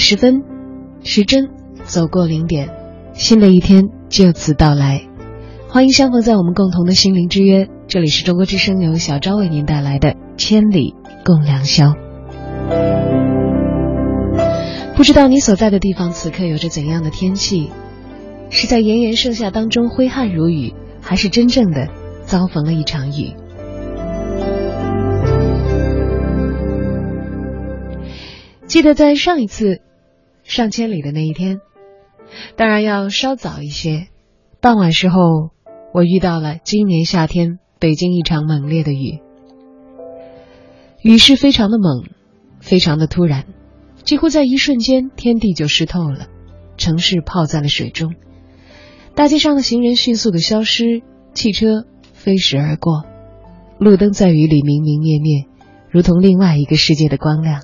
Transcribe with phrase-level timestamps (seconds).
[0.00, 0.42] 十分，
[1.04, 1.50] 时针
[1.84, 2.70] 走过零点，
[3.12, 5.02] 新的一天就此到来。
[5.68, 11.88] 欢迎相逢在我们共同的心灵之约，这里是中国之声由小昭为您带来的《千里共良宵》。
[14.96, 17.70] 不知道你所在的地方此刻有着怎样的天气？
[18.48, 21.88] 是在炎炎盛夏当中挥汗如雨，还是真正的
[22.24, 23.34] 遭逢了一场雨？
[28.66, 29.82] 记得在上一次
[30.50, 31.60] 上千里的那一天，
[32.56, 34.08] 当然要稍早一些。
[34.60, 35.50] 傍晚时候，
[35.94, 39.20] 我遇到了今年夏天北京一场猛烈的雨，
[41.02, 42.02] 雨势非常的猛，
[42.58, 43.44] 非常的突然，
[44.02, 46.26] 几乎在一瞬间天地就湿透了，
[46.76, 48.16] 城市泡在了水中，
[49.14, 53.04] 大街上的行人迅速的消失，汽车飞驰而过，
[53.78, 55.44] 路灯在雨里明明灭灭，
[55.90, 57.62] 如同另外一个世界的光亮。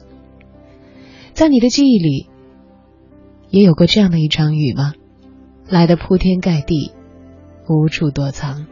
[1.33, 2.29] 在你的记忆里，
[3.49, 4.95] 也有过这样的一场雨吗？
[5.69, 6.93] 来的铺天盖地，
[7.69, 8.67] 无处躲藏。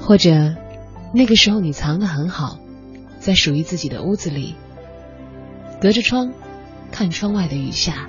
[0.00, 0.54] 或者，
[1.14, 2.58] 那个时候你藏得很好，
[3.18, 4.54] 在属于自己的屋子里，
[5.80, 6.32] 隔着窗
[6.92, 8.08] 看窗外的雨下。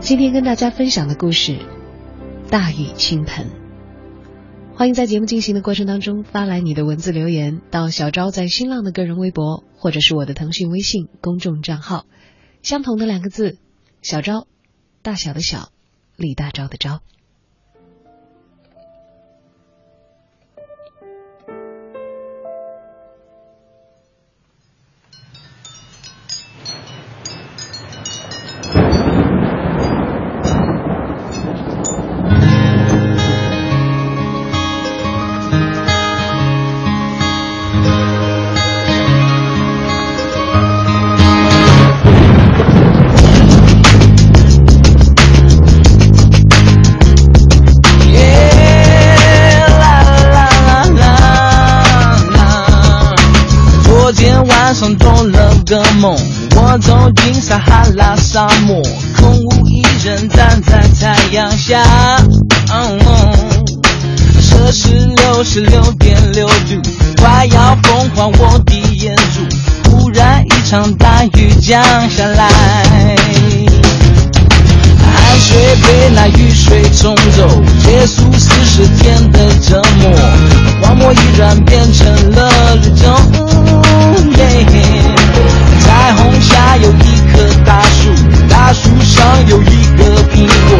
[0.00, 1.58] 今天跟大家分享的故事。
[2.50, 3.46] 大雨倾盆，
[4.78, 12.06] 欢迎在节目进行的过程当中发来你的文字留言到小昭在新浪的个人微博，或者是我的腾讯微信公众账号，
[12.62, 13.58] 相同的两个字，
[14.02, 14.46] 小昭，
[15.02, 15.72] 大小的小，
[16.14, 17.00] 李大钊的钊。
[55.68, 56.16] 个梦，
[56.56, 58.80] 我走进撒哈拉沙漠，
[59.18, 61.84] 空无一人站在太阳下。
[64.40, 66.80] 摄氏六十六点六度，
[67.18, 69.90] 快要风化我的眼珠。
[69.90, 72.48] 忽然一场大雨降下来，
[75.02, 77.46] 汗水被那雨水冲走，
[77.84, 80.10] 结束四十天的折磨，
[80.80, 83.04] 荒漠依然变成了绿洲。
[86.68, 88.12] 彩虹下有一棵大树，
[88.46, 90.76] 大树上有一个苹果，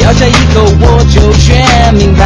[0.00, 2.22] 咬下一口我就全明白。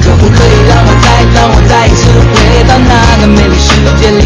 [0.00, 2.32] 可不可以让我再让我再一次回
[2.68, 3.66] 到那个美丽世
[3.98, 4.22] 界里，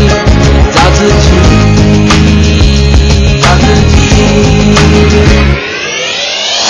[0.75, 1.27] 找自己，
[3.41, 3.97] 找自己。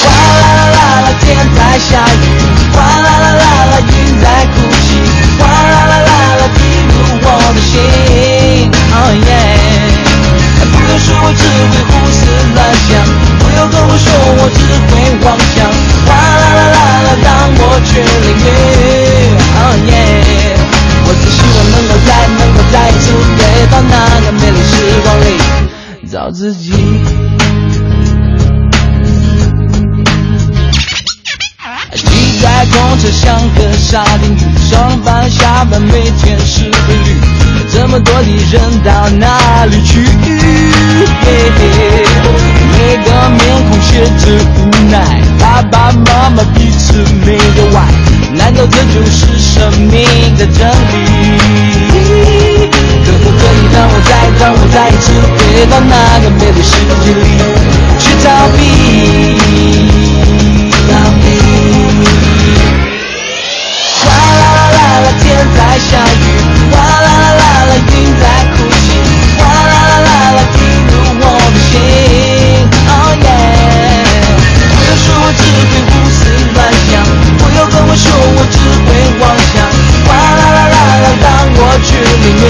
[0.04, 0.06] 哗
[0.38, 1.26] 啦啦啦啦，天
[1.56, 2.14] 在下雨，
[2.72, 3.90] 哗啦啦啦啦，云
[4.20, 4.25] 在
[11.20, 12.20] 我只会胡思
[12.54, 12.88] 乱想；
[13.38, 14.06] 不用跟我说，
[14.38, 14.90] 我只会
[15.24, 15.56] 妄想。
[16.06, 17.26] 哗啦啦啦啦，当
[17.58, 18.46] 我去淋雨。
[21.10, 23.04] 我只希望能够再能够再一次
[23.38, 23.92] 回到那
[24.26, 24.72] 个美丽时
[25.02, 25.26] 光里，
[26.12, 26.66] 找自己。
[32.72, 37.16] 公车像个沙丁鱼，上班下班每天是规律。
[37.72, 40.00] 这么多的人到哪里去？
[42.78, 44.22] 每个面孔写着
[44.56, 44.58] 无
[44.90, 44.96] 奈，
[45.38, 46.94] 爸爸妈妈彼此
[47.26, 47.76] 没得玩，
[48.34, 48.64] 难道。
[48.70, 49.96] 这就是生命
[50.36, 50.94] 的真理。
[53.04, 55.04] 可不可以让我再让我再一次
[55.36, 56.70] 回到那个美丽世
[57.02, 57.20] 界里
[57.98, 58.26] 去逃
[58.56, 58.58] 避？
[60.88, 60.92] 逃
[61.22, 61.26] 避。
[65.55, 66.23] 在下雨，
[66.70, 68.25] 哗啦啦啦啦，云在
[68.55, 68.87] 哭泣，
[69.38, 70.56] 哗啦啦啦啦，进
[70.88, 70.90] 入
[71.20, 71.25] 我
[71.55, 71.73] 的心。
[72.88, 73.26] Oh yeah，
[74.70, 76.20] 不要说我只会胡思
[76.55, 76.56] 乱
[76.88, 76.90] 想，
[77.38, 78.05] 不要跟我说
[78.37, 78.88] 我只会
[79.20, 79.56] 妄想，
[80.06, 82.44] 哗啦啦啦啦，让我去淋雨。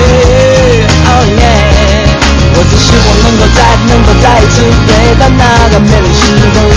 [1.07, 2.17] Oh yeah，
[2.55, 4.57] 我只希望能够再能够再一次
[4.87, 4.89] 回
[5.19, 5.41] 到那
[5.71, 6.21] 个美丽时
[6.55, 6.73] 光里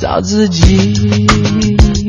[0.00, 2.07] 找自己。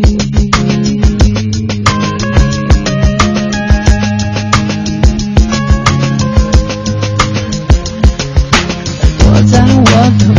[9.52, 10.39] 在我头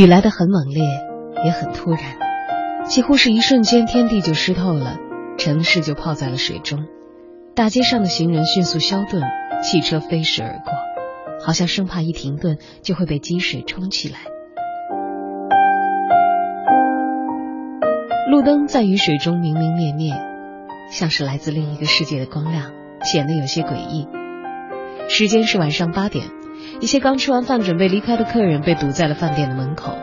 [0.00, 0.82] 雨来得很猛烈，
[1.44, 2.00] 也很突然，
[2.86, 4.96] 几乎是一瞬间，天地就湿透了，
[5.36, 6.86] 城市就泡在了水中，
[7.54, 9.20] 大街上的行人迅速消遁，
[9.62, 10.72] 汽车飞驰而过，
[11.44, 14.20] 好像生怕一停顿就会被积水冲起来。
[18.30, 20.14] 路灯在雨水中明明灭灭，
[20.90, 24.08] 像是来自另一个世界的光亮，显得有些诡异。
[25.10, 26.24] 时间是晚上八点，
[26.80, 29.96] 一些刚吃完饭准备离开的客人被堵在了饭店的门口。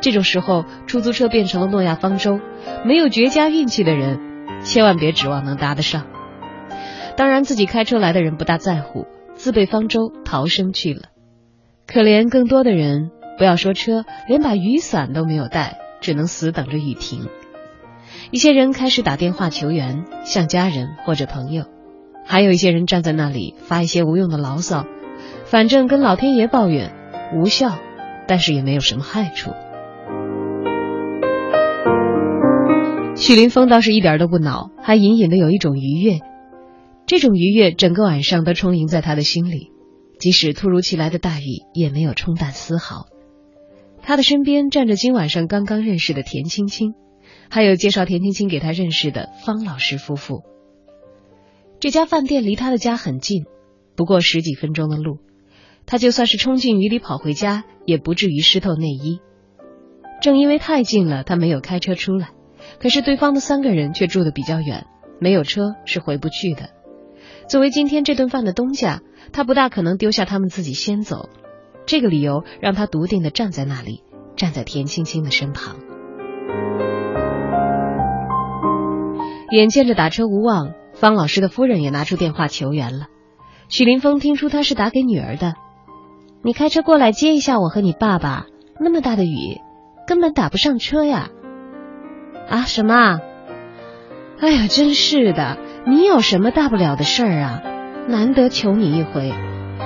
[0.00, 2.38] 这种时候，出租车变成了诺亚方舟，
[2.84, 4.20] 没有绝佳运气的人，
[4.62, 6.06] 千万别指望能搭得上。
[7.16, 11.02] 当然，自己开车来的人不大在乎，自备方舟逃生去了。
[11.86, 17.28] 可怜更多的人，不要说车，连把雨伞都没有带，只能死等着雨停。
[18.30, 21.64] 一些人开始打电话求援，向家人或者朋友；
[22.26, 24.84] 还有一些人站在那里发一些无用的牢骚，
[25.54, 26.92] 反正跟老天爷抱怨
[27.32, 27.78] 无效，
[28.26, 29.52] 但是也没有什么害处。
[33.14, 36.18] 许林峰倒是一点都不恼，还隐隐的有一种愉悦。
[37.06, 39.70] 这种愉悦整个晚上都充盈在他的心里，
[40.18, 43.06] 即使突如其来的大雨也没有冲淡丝毫。
[44.02, 46.94] 他的身边站着今晚上刚刚认识的田青青，
[47.48, 50.42] 还有介绍田青青给他认识的方老师夫妇。
[51.78, 53.44] 这家饭店离他的家很近，
[53.94, 55.18] 不过十几分钟的路，
[55.86, 59.20] 他就算是冲进雨里跑回家，也不至于湿透内衣。
[60.22, 62.30] 正因为太近了，他没有开车出来。
[62.80, 64.86] 可是对方的三个人却住得比较远，
[65.20, 66.70] 没有车是回不去的。
[67.46, 71.28] 作为今天这顿饭的东家，他不大可能丢下他们自己先走。
[71.84, 74.02] 这个理由让他笃定地站在那里，
[74.36, 75.76] 站在田青青的身旁。
[79.50, 83.08] 眼见着打车无望，方老师的夫人也拿出电话求援了。
[83.68, 85.54] 许林峰听出他是打给女儿的，
[86.44, 88.44] 你开车过来接一下我和你爸爸。
[88.78, 89.62] 那么大的雨，
[90.06, 91.30] 根本打不上车呀。
[92.50, 93.20] 啊，什么？
[94.40, 97.62] 哎呀，真是的，你有什么大不了的事儿啊？
[98.08, 99.32] 难得求你一回，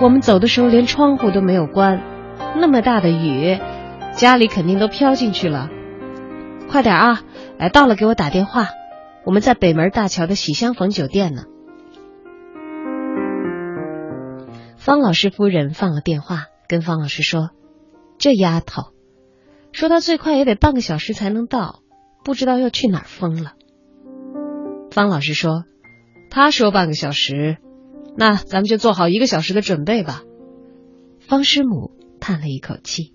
[0.02, 2.02] 我们走的时候连窗户都没有关，
[2.56, 3.60] 那么大的雨，
[4.12, 5.68] 家里肯定都飘进去了。
[6.68, 7.20] 快点啊！
[7.60, 8.70] 哎，到了给我打电话，
[9.24, 11.42] 我们在北门大桥的喜相逢酒店呢。
[14.78, 17.50] 方老师夫人放了电话，跟方老师说
[18.16, 18.92] ：“这丫头，
[19.72, 21.80] 说她最快也得半个小时才能到，
[22.24, 23.52] 不知道要去哪儿疯了。”
[24.90, 25.64] 方老师说
[26.30, 27.58] ：“他说半个小时，
[28.16, 30.22] 那咱们就做好一个小时的准备吧。”
[31.20, 33.12] 方师母叹了一口气。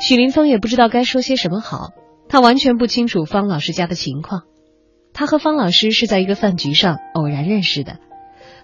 [0.00, 1.92] 许林峰也不知道该说些什么好，
[2.28, 4.42] 他完全不清楚方老师家的情况。
[5.14, 7.98] 他和方老师是在一个饭局上偶然认识的。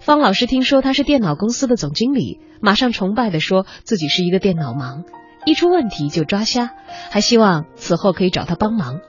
[0.04, 5.04] 方老师听说他是电脑公司的总经理，马上崇拜地说自己是一个电脑盲，
[5.46, 6.73] 一出问题就抓瞎，
[7.11, 9.00] 还希望此后可以找他帮忙。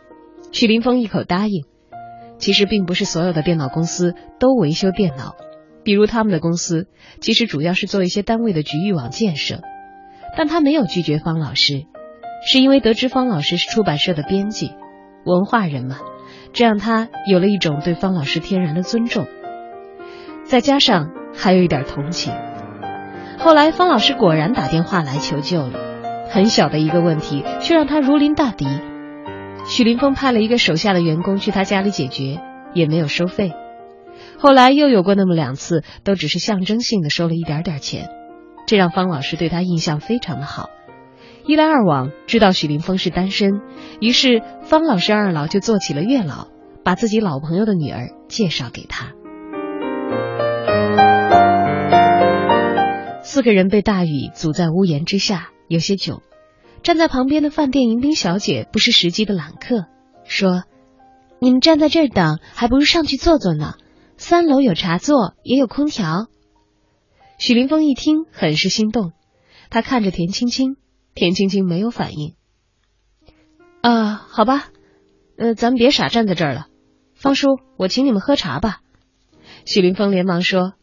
[0.53, 1.65] 许林峰一口答应。
[2.37, 5.35] 其实并不是所有的电脑公司都维修电脑，
[5.83, 6.87] 比如他们的公司
[7.19, 9.59] 其实主要是做一些单位的局域网建设。
[10.37, 11.87] 但他没有拒绝方老师，
[12.47, 14.71] 是因为得知方老师是出版社的编辑，
[15.25, 15.99] 文化人嘛，
[16.53, 19.27] 这让他有了一种对方老师天然的尊重，
[20.45, 22.33] 再加上还有一点同情。
[23.37, 25.79] 后来方老师果然打电话来求救了，
[26.29, 28.65] 很小的一个问题却让他如临大敌。
[29.67, 32.39] 许林峰派了一个手下的员工去他家里解决，
[32.73, 33.51] 也没有收费。
[34.37, 38.09] 后来又有过那么两次，都只是象征性的收了一点点钱，
[38.67, 40.69] 这让方老师对他印象非常的好。
[41.47, 43.61] 一来二往，知道许林峰是单身，
[43.99, 46.47] 于是方老师二老就做起了月老，
[46.83, 49.13] 把自己老朋友的女儿介绍给他。
[53.23, 56.21] 四个人被大雨阻在屋檐之下，有些久。
[56.83, 59.87] 站在旁边的饭店迎宾小姐不失时机的揽客，
[60.23, 60.63] 说
[61.41, 63.73] ：“你们站在这儿等，还不如上去坐坐呢。
[64.17, 66.27] 三楼有茶座，也有空调。”
[67.37, 69.11] 许林峰一听，很是心动。
[69.69, 70.77] 他看着田青青，
[71.13, 72.35] 田青青没有反应。
[73.81, 74.69] 啊，好吧，
[75.37, 76.67] 呃，咱们别傻站在这儿了。
[77.15, 78.79] 方叔，我请你们喝茶吧。
[79.65, 80.73] 许林峰连忙说。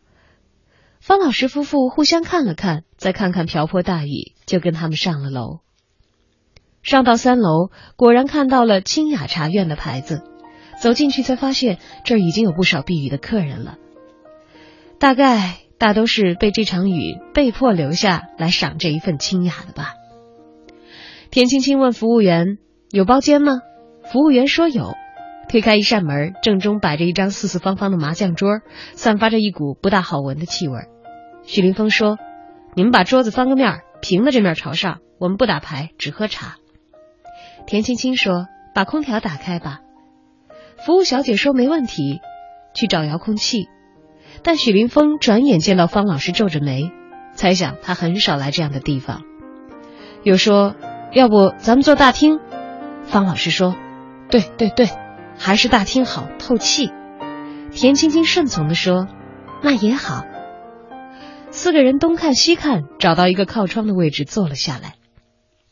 [1.00, 5.58] 方老师夫妇互相看了看，再看看瓢泼大雨，就跟他们上了楼。
[6.82, 10.22] 上到三楼，果然看到了清雅茶院的牌子。
[10.80, 13.78] 走进去才发现，这儿已经有不少避雨的客人了。
[14.98, 19.94] 大概大都是被这场雨被迫留下来赏这一份清雅的吧。
[21.30, 22.58] 田青青问服务员
[22.90, 23.60] ：“有包间吗？”
[24.10, 24.94] 服务员说有。
[25.52, 28.62] 推开一扇门，正中摆着一张四四方方的麻将桌，
[28.94, 30.78] 散发着一股不大好闻的气味。
[31.42, 32.16] 许林峰说
[32.74, 36.54] ：“你们把桌子翻个面，平的这面朝上，我们不打牌，只喝茶。”
[37.68, 39.80] 田青青说：“把空调打开吧。”
[40.86, 42.22] 服务小姐说：“没问题。”
[42.74, 43.68] 去找遥控器。
[44.42, 46.90] 但许林峰转眼见到方老师皱着眉，
[47.34, 49.20] 猜想他很少来这样的地方。
[50.22, 50.76] 又说
[51.12, 52.40] ：“要不咱们坐大厅？”
[53.04, 53.74] 方老师说
[54.32, 54.88] ：“对对对，
[55.44, 56.90] 还是大厅好，透气。”
[57.74, 59.08] 田青青顺从的说
[59.60, 60.22] ：“那也好。”
[61.50, 64.94] 四个人东看西看，找到一个靠窗的位置坐了下来。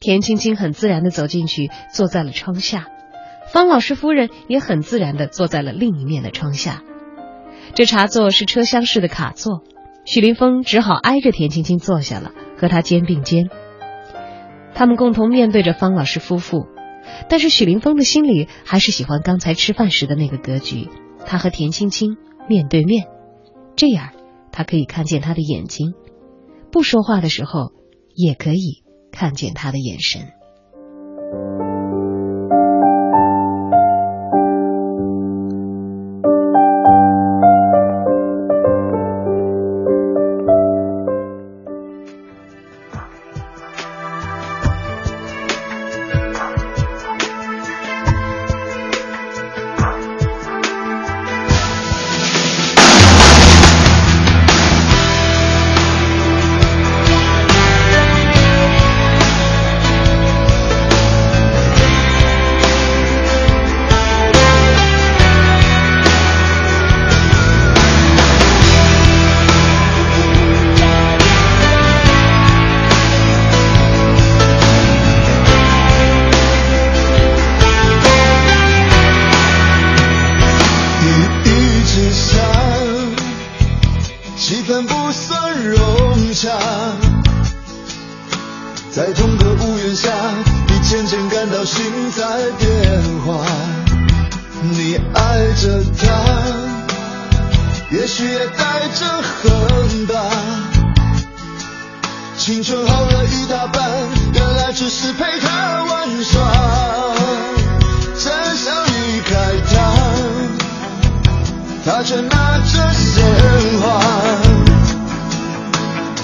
[0.00, 2.88] 田青青很自然的走进去，坐在了窗下。
[3.52, 6.82] 方老师夫人也很自然的坐在了另一面的窗下。
[7.74, 9.62] 这茶座是车厢式的卡座，
[10.04, 13.48] 许林峰只好挨着田青青坐下了，和他肩并肩。
[14.74, 16.66] 他们共同面对着方老师夫妇，
[17.28, 20.88] 但是许林峰的心里还是喜欢刚才吃饭时的那个格局，
[21.26, 22.16] 他和田青青
[22.48, 23.06] 面对面，
[23.76, 24.10] 这样
[24.52, 25.94] 他可以看见他的眼睛，
[26.70, 27.72] 不说话的时候
[28.14, 28.82] 也可以。
[29.12, 30.22] 看见他的眼神。
[86.40, 86.58] 下
[88.90, 90.08] 在同个屋檐下
[90.68, 92.24] 你渐渐感到心在
[92.58, 93.44] 变化。
[94.72, 96.06] 你爱着他
[97.90, 100.14] 也许也带着恨吧。
[102.38, 103.90] 青春耗了一大半
[104.32, 106.40] 原来只是陪他玩耍。
[108.18, 109.36] 真想离开
[109.68, 109.92] 他
[111.84, 112.16] 他却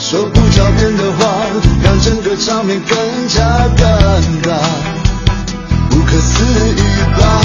[0.09, 1.27] 说不着边的话，
[1.83, 2.97] 让整个场面更
[3.27, 3.43] 加
[3.77, 3.83] 尴
[4.41, 4.55] 尬，
[5.91, 6.45] 不可思
[6.77, 6.81] 议
[7.19, 7.43] 吧？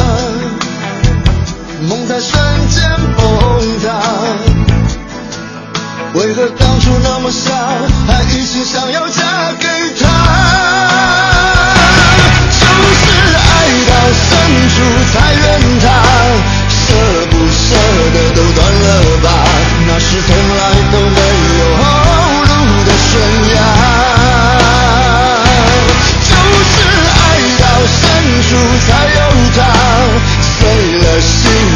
[1.89, 2.39] 梦在瞬
[2.70, 2.88] 间
[3.18, 3.25] 崩
[3.82, 3.88] 塌，
[6.13, 7.51] 为何当初那么傻，
[8.06, 9.68] 还一心想要嫁给
[10.00, 10.06] 他？
[12.60, 13.01] 就是
[13.41, 13.50] 爱
[13.89, 14.30] 到深
[14.70, 14.77] 处
[15.12, 15.44] 才怨
[15.82, 15.88] 他，
[16.70, 16.94] 舍
[17.32, 17.74] 不舍
[18.13, 18.86] 得都断了
[19.24, 19.27] 吧？
[19.88, 21.21] 那是从来都没
[28.51, 29.20] 处才有
[29.55, 29.60] 他，
[30.60, 30.60] 碎
[30.98, 31.71] 了心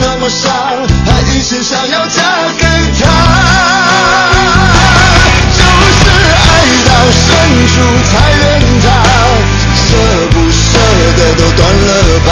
[0.00, 0.48] 那么傻，
[1.06, 2.22] 还一心想要嫁
[2.56, 2.64] 给
[3.00, 3.02] 他？
[5.56, 6.00] 就是
[6.34, 6.50] 爱
[6.86, 7.26] 到深
[7.66, 7.74] 处
[8.10, 8.42] 才怨
[8.82, 8.86] 他，
[9.74, 9.86] 舍
[10.30, 10.60] 不舍
[11.16, 11.90] 得都断了
[12.26, 12.28] 吧，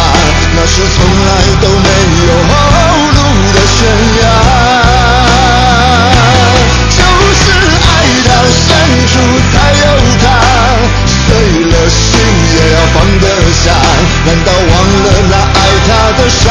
[0.55, 0.97] 那是从
[1.27, 1.29] 来
[1.61, 1.89] 都没
[2.27, 2.51] 有后
[3.13, 3.19] 路
[3.53, 3.79] 的悬
[4.21, 4.23] 崖。
[6.91, 6.99] 就
[7.35, 7.45] 是
[7.83, 7.89] 爱
[8.29, 8.65] 到深
[9.09, 9.13] 处
[9.53, 9.85] 才有
[10.23, 10.25] 他，
[11.07, 11.26] 碎
[11.71, 11.99] 了心
[12.55, 13.25] 也要放得
[13.65, 13.65] 下。
[14.26, 14.73] 难道忘
[15.05, 16.45] 了那爱他的伤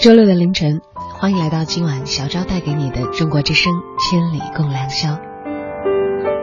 [0.00, 0.80] 周六的凌晨，
[1.18, 5.14] 欢迎来到今晚小昭带给你的中国之声《千里共良宵》。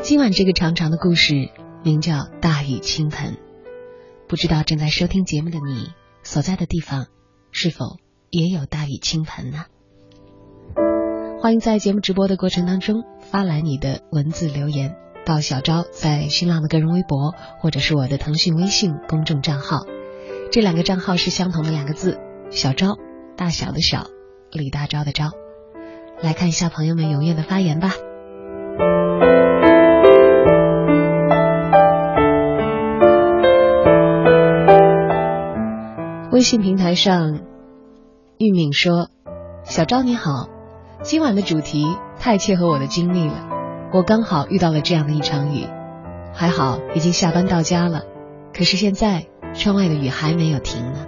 [0.02, 1.34] 今晚这个长长的故事
[1.82, 3.32] 名叫《大雨倾盆》，
[4.28, 5.88] 不知道正在收听节目的你
[6.22, 7.08] 所在的地方
[7.52, 7.96] 是否
[8.30, 9.64] 也有大雨倾盆呢？
[11.40, 19.86] 欢迎在节目直播的过程当中发来你的文字留言到小昭在新浪的个人微博或者是我的腾讯微信公众账号，
[20.52, 22.98] 这两个账号是相同的两个字，小昭。
[23.38, 24.08] 大小的小，
[24.52, 25.32] 李大钊的钊，
[26.22, 27.92] 来看一下朋友们踊跃的发言吧。
[36.32, 37.42] 微信平台上，
[38.38, 39.10] 玉敏说
[39.64, 40.50] ：“小昭你好，
[41.02, 41.86] 今晚的主题
[42.20, 43.48] 太切合我的经历了，
[43.92, 45.68] 我刚好遇到了这样的一场雨，
[46.34, 48.04] 还好已经下班到家了，
[48.54, 51.06] 可是现在窗外的雨还没有停呢。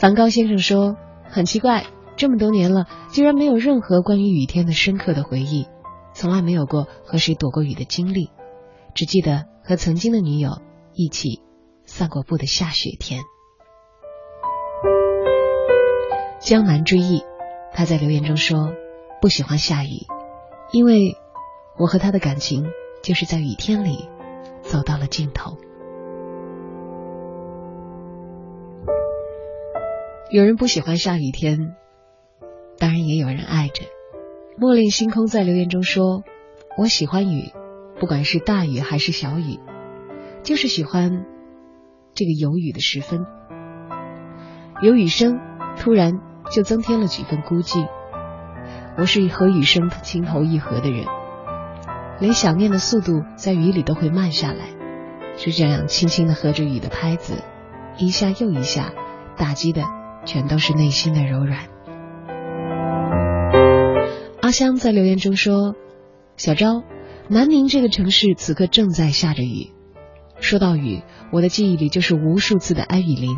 [0.00, 0.96] 梵高先生说
[1.28, 1.84] ：“很奇怪，
[2.16, 5.66] 这么多年了，竟然没有任何关于雨天的深刻的回忆，
[6.14, 8.30] 从来没有过和谁躲过雨的经历，
[8.94, 10.62] 只记得和曾经的女友
[10.94, 11.42] 一起
[11.84, 13.20] 散过步的下雪天。”
[16.40, 17.22] 江南追忆，
[17.74, 18.72] 他在留言中说
[19.20, 20.06] ：“不喜欢下雨，
[20.72, 21.18] 因为
[21.78, 22.64] 我和他的感情
[23.02, 24.08] 就是在雨天里
[24.62, 25.58] 走到了尽头。”
[30.32, 31.74] 有人不喜欢下雨天，
[32.78, 33.82] 当然也有人爱着。
[34.56, 36.22] 莫恋星空在留言中说
[36.78, 37.50] ：“我喜欢雨，
[37.98, 39.58] 不管是大雨还是小雨，
[40.44, 41.24] 就是喜欢
[42.14, 43.26] 这个有雨的时分，
[44.82, 45.40] 有雨声，
[45.76, 46.12] 突然
[46.52, 47.88] 就增添了几分孤寂。
[48.98, 51.06] 我是和雨声情投意合的人，
[52.20, 54.66] 连想念的速度在雨里都会慢下来，
[55.36, 57.34] 就这样轻轻的和着雨的拍子，
[57.98, 58.92] 一下又一下，
[59.36, 59.82] 打击的。”
[60.24, 61.68] 全都是内心的柔软。
[64.42, 65.74] 阿香在留言中说
[66.36, 66.82] ：“小昭，
[67.28, 69.70] 南宁这个城市此刻正在下着雨。
[70.40, 71.02] 说到雨，
[71.32, 73.36] 我的记忆里就是无数次的安雨林。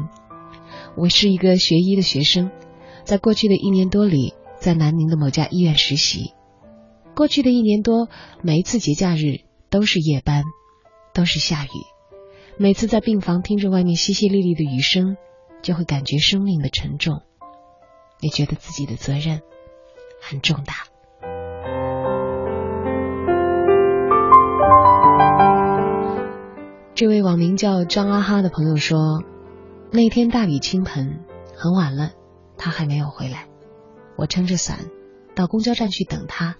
[0.96, 2.50] 我是一个学医的学生，
[3.04, 6.32] 在过去的一年多里，在南宁的某家医院实习。
[7.14, 8.08] 过去的一年多，
[8.42, 9.40] 每一次节假日
[9.70, 10.44] 都是夜班，
[11.12, 11.68] 都是下雨。
[12.58, 15.16] 每次在病房听着外面淅淅沥沥的雨声。”
[15.62, 17.22] 就会感觉生命的沉重，
[18.20, 19.40] 也觉得自己的责任
[20.20, 20.74] 很重大。
[26.94, 29.22] 这位网名叫张阿哈的朋友说，
[29.90, 31.24] 那天大雨倾盆，
[31.56, 32.10] 很晚了，
[32.58, 33.46] 他还没有回来。
[34.16, 34.90] 我撑着伞
[35.34, 36.56] 到公交站去等他。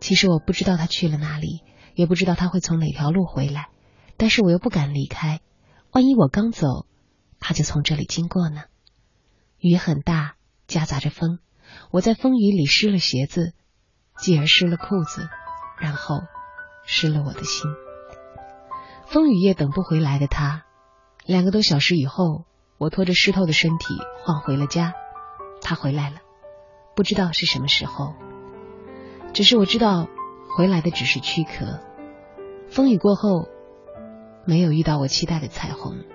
[0.00, 1.62] 其实我不知道他去了哪里，
[1.94, 3.68] 也不知道他会从哪条路回来，
[4.16, 5.40] 但是我又不敢离开，
[5.92, 6.86] 万一我刚走。
[7.46, 8.62] 他就从这里经过呢。
[9.58, 11.40] 雨很大，夹杂着风，
[11.90, 13.52] 我在风雨里湿了鞋子，
[14.16, 15.28] 继而湿了裤子，
[15.78, 16.22] 然后
[16.86, 17.70] 湿了我的心。
[19.04, 20.64] 风雨夜等不回来的他，
[21.26, 22.46] 两个多小时以后，
[22.78, 24.94] 我拖着湿透的身体晃回了家。
[25.60, 26.20] 他回来了，
[26.96, 28.14] 不知道是什么时候，
[29.34, 30.08] 只是我知道
[30.56, 31.80] 回来的只是躯壳。
[32.70, 33.50] 风雨过后，
[34.46, 36.06] 没有遇到我期待的彩虹。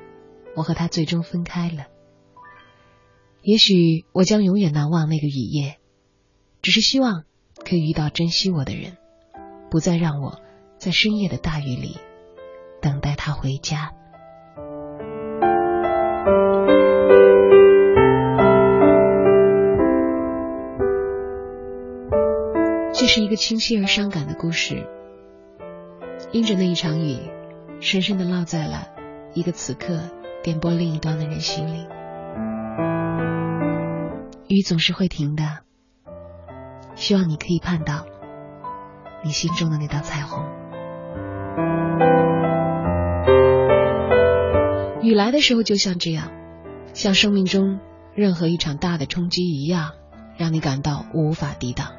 [0.59, 1.87] 我和他最终分开了。
[3.41, 5.77] 也许我将永远难忘那个雨夜，
[6.61, 7.23] 只是希望
[7.63, 8.97] 可以遇到珍惜我的人，
[9.71, 10.41] 不再让我
[10.77, 11.95] 在深夜的大雨里
[12.81, 13.93] 等待他回家。
[22.93, 24.85] 这是一个清晰而伤感的故事，
[26.33, 27.17] 因着那一场雨，
[27.79, 28.89] 深深的烙在了
[29.33, 30.18] 一个此刻。
[30.41, 31.85] 电波另一端的人心里，
[34.47, 35.43] 雨总是会停的。
[36.95, 38.05] 希望你可以盼到
[39.23, 40.45] 你心中的那道彩虹。
[45.01, 46.31] 雨来的时候就像这样，
[46.93, 47.79] 像生命中
[48.15, 49.91] 任何一场大的冲击一样，
[50.37, 51.91] 让你感到无法抵挡。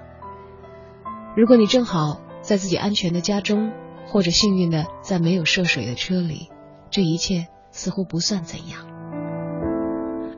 [1.37, 3.71] 如果你正好在自己安全的家中，
[4.07, 6.49] 或者幸运的在没有涉水的车里，
[6.91, 7.49] 这一切。
[7.71, 8.87] 似乎不算怎样，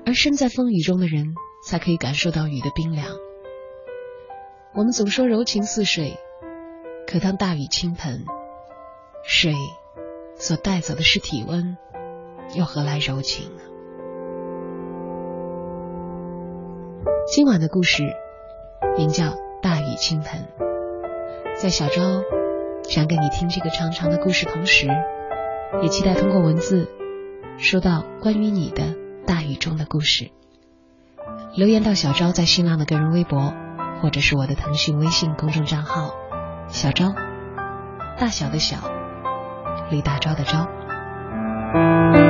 [0.07, 1.35] 而身在风雨中的人
[1.67, 3.07] 才可以感受到雨的冰凉。
[4.75, 6.19] 我们总说柔情似水，
[7.07, 8.25] 可当大雨倾盆，
[9.25, 9.55] 水
[10.37, 11.77] 所带走的是体温，
[12.55, 13.63] 又何来柔情呢？
[17.27, 18.03] 今晚的故事
[18.97, 19.25] 名叫
[19.63, 20.49] 《大雨倾盆》，
[21.55, 22.23] 在小昭
[22.83, 24.89] 讲给你听这个长长的故事同时，
[25.83, 26.89] 也期待通过文字。
[27.59, 30.31] 说到关于你的大雨中的故事，
[31.55, 33.55] 留言到小昭在新浪的个人微博，
[34.01, 36.15] 或者是我的腾讯微信公众账号
[36.69, 37.15] “小昭”，
[38.19, 38.77] 大小的小，
[39.91, 42.22] 李大钊的昭。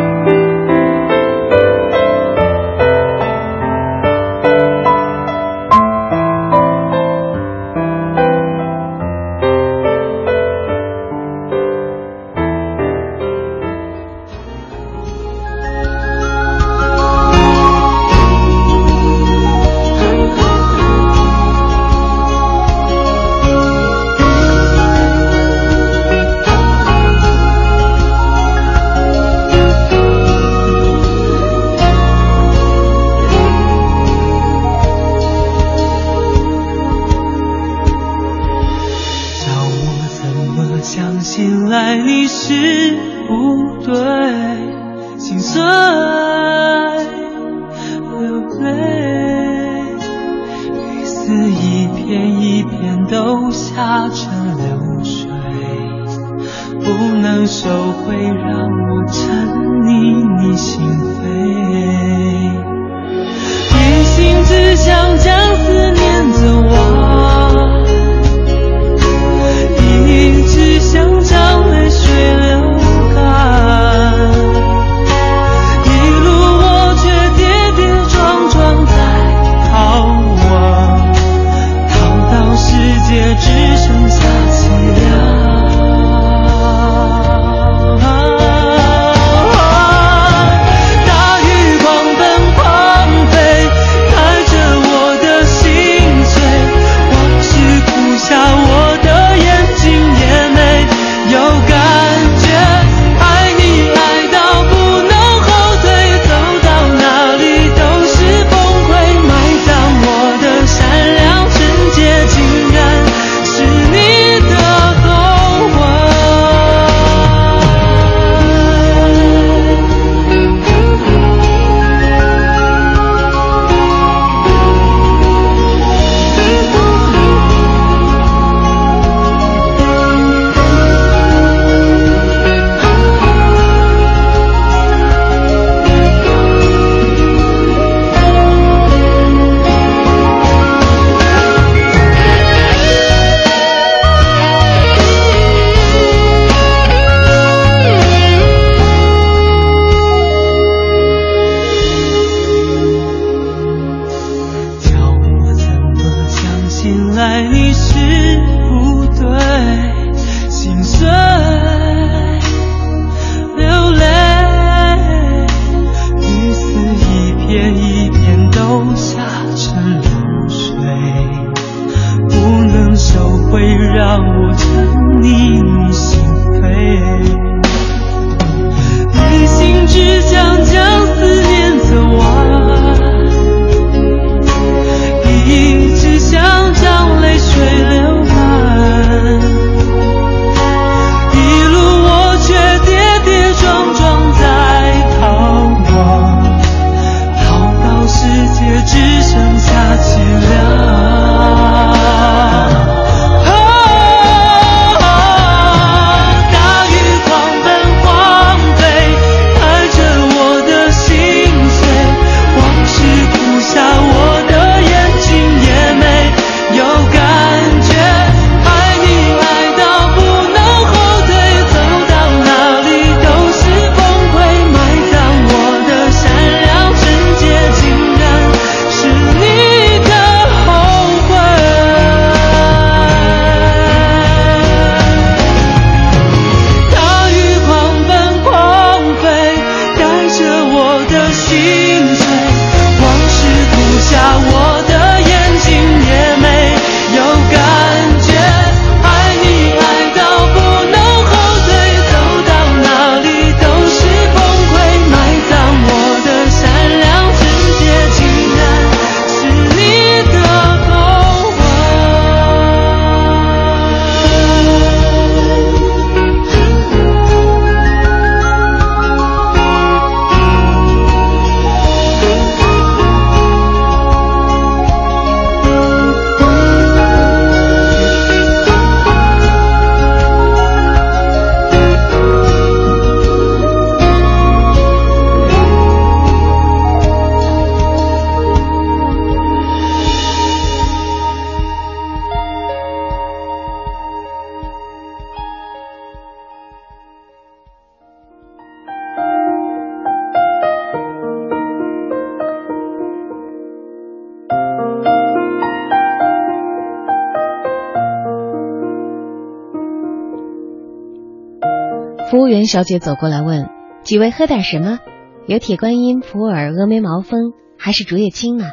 [312.67, 313.69] 小姐走过来问
[314.03, 314.99] 几位喝点什么？
[315.47, 318.71] 有铁观音普洱峨眉毛峰还是竹叶青啊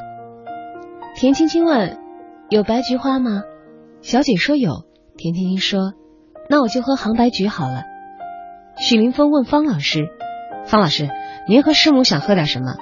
[1.16, 1.98] 田青青问
[2.50, 3.42] 有白菊花吗？
[4.02, 4.86] 小姐说有。
[5.18, 5.94] 田青青说
[6.50, 7.84] 那我就喝杭白菊好了。
[8.78, 10.08] 许云峰问方老师
[10.66, 11.10] 方老师
[11.48, 12.76] 您和师母想喝点什么？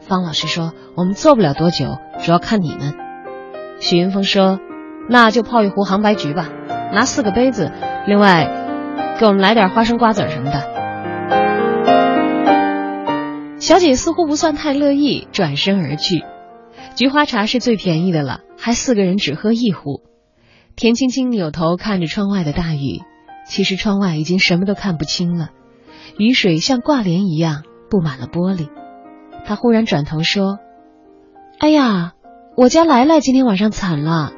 [0.00, 2.94] 方老师说我们做不了多久主要看你们。
[3.80, 4.60] 许云峰说
[5.08, 6.48] 那就泡一壶杭白菊吧
[6.92, 7.70] 拿四个杯子
[8.06, 8.63] 另外
[9.18, 10.74] 给我们来点花生瓜子什么的。
[13.58, 16.24] 小姐似乎不算太乐意，转身而去。
[16.96, 20.02] 菊花茶是最便宜的了，还四个人只喝一壶。
[20.76, 23.02] 田青青扭头看着窗外的大雨，
[23.46, 25.50] 其实窗外已经什么都看不清了，
[26.18, 28.68] 雨水像挂帘一样布满了玻璃。
[29.44, 30.58] 她忽然转头说
[31.58, 32.12] ：“哎呀，
[32.56, 34.32] 我家来来今天晚上惨了。”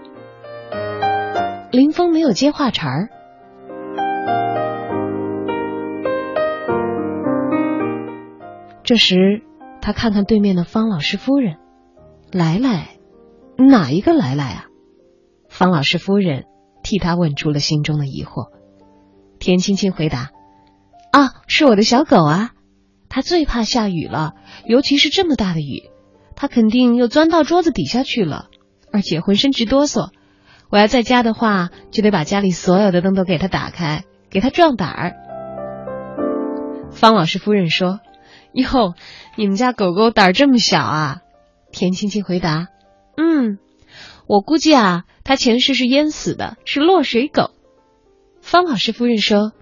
[1.72, 3.08] 林峰没有接话茬儿。
[8.86, 9.42] 这时，
[9.82, 11.56] 他看看对面的方老师夫人，
[12.30, 12.90] 来来，
[13.58, 14.66] 哪一个来来啊？
[15.48, 16.44] 方老师夫人
[16.84, 18.52] 替他问出了心中的疑惑。
[19.40, 20.30] 田青青回答
[21.10, 22.52] ：“啊，是我的小狗啊，
[23.08, 24.34] 它最怕下雨了，
[24.66, 25.90] 尤其是这么大的雨，
[26.36, 28.46] 它肯定又钻到桌子底下去了，
[28.92, 30.10] 而且浑身直哆嗦。
[30.70, 35.16] 我要在家的话，就得把家里所有的灯都给它打开，给它壮胆儿。”
[36.94, 37.98] 方老师夫人说。
[38.56, 38.94] 哟，
[39.36, 41.20] 你们家狗狗胆儿这么小啊？
[41.72, 42.68] 田青青回答
[43.18, 43.58] ：“嗯，
[44.26, 47.50] 我估计啊，它前世是淹死的，是落水狗。”
[48.40, 49.52] 方老师夫人说：“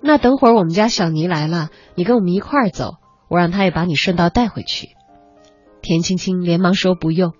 [0.00, 4.90] 那等会儿我们家小尼来了，你跟我们一块儿走，我让他也把你顺道带回去。”
[5.82, 7.32] 田青青连忙说：“不用，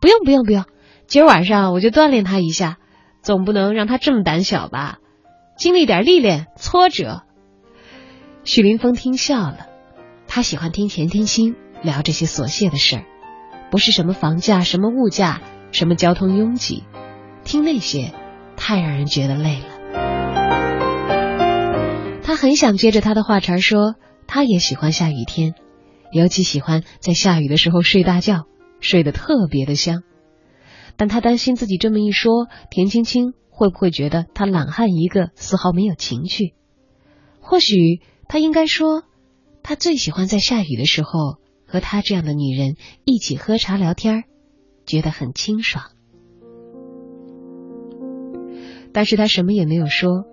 [0.00, 0.66] 不用，不用，不用，
[1.08, 2.76] 今儿晚上我就锻炼他一下，
[3.22, 4.98] 总不能让他这么胆小吧？
[5.58, 7.22] 经历点历练挫折。”
[8.44, 9.66] 许林峰听笑了。
[10.34, 13.04] 他喜欢听田天星聊这些琐屑的事儿，
[13.70, 15.42] 不是什么房价、什么物价、
[15.72, 16.84] 什么交通拥挤，
[17.44, 18.14] 听那些
[18.56, 19.66] 太让人觉得累了。
[22.22, 23.94] 他很想接着他的话茬说，
[24.26, 25.54] 他也喜欢下雨天，
[26.12, 28.46] 尤其喜欢在下雨的时候睡大觉，
[28.80, 30.02] 睡得特别的香。
[30.96, 36.54] 但他担心自己这么一说，田青青会不会觉得他懒汉一个，丝毫没有情趣？
[37.42, 39.02] 或许他应该说。
[39.62, 44.24] 他最喜欢在下雨的时候和他这样的女人一起喝茶聊天，
[44.86, 45.84] 觉得很清爽。
[48.92, 50.24] 但是他什么也没有说，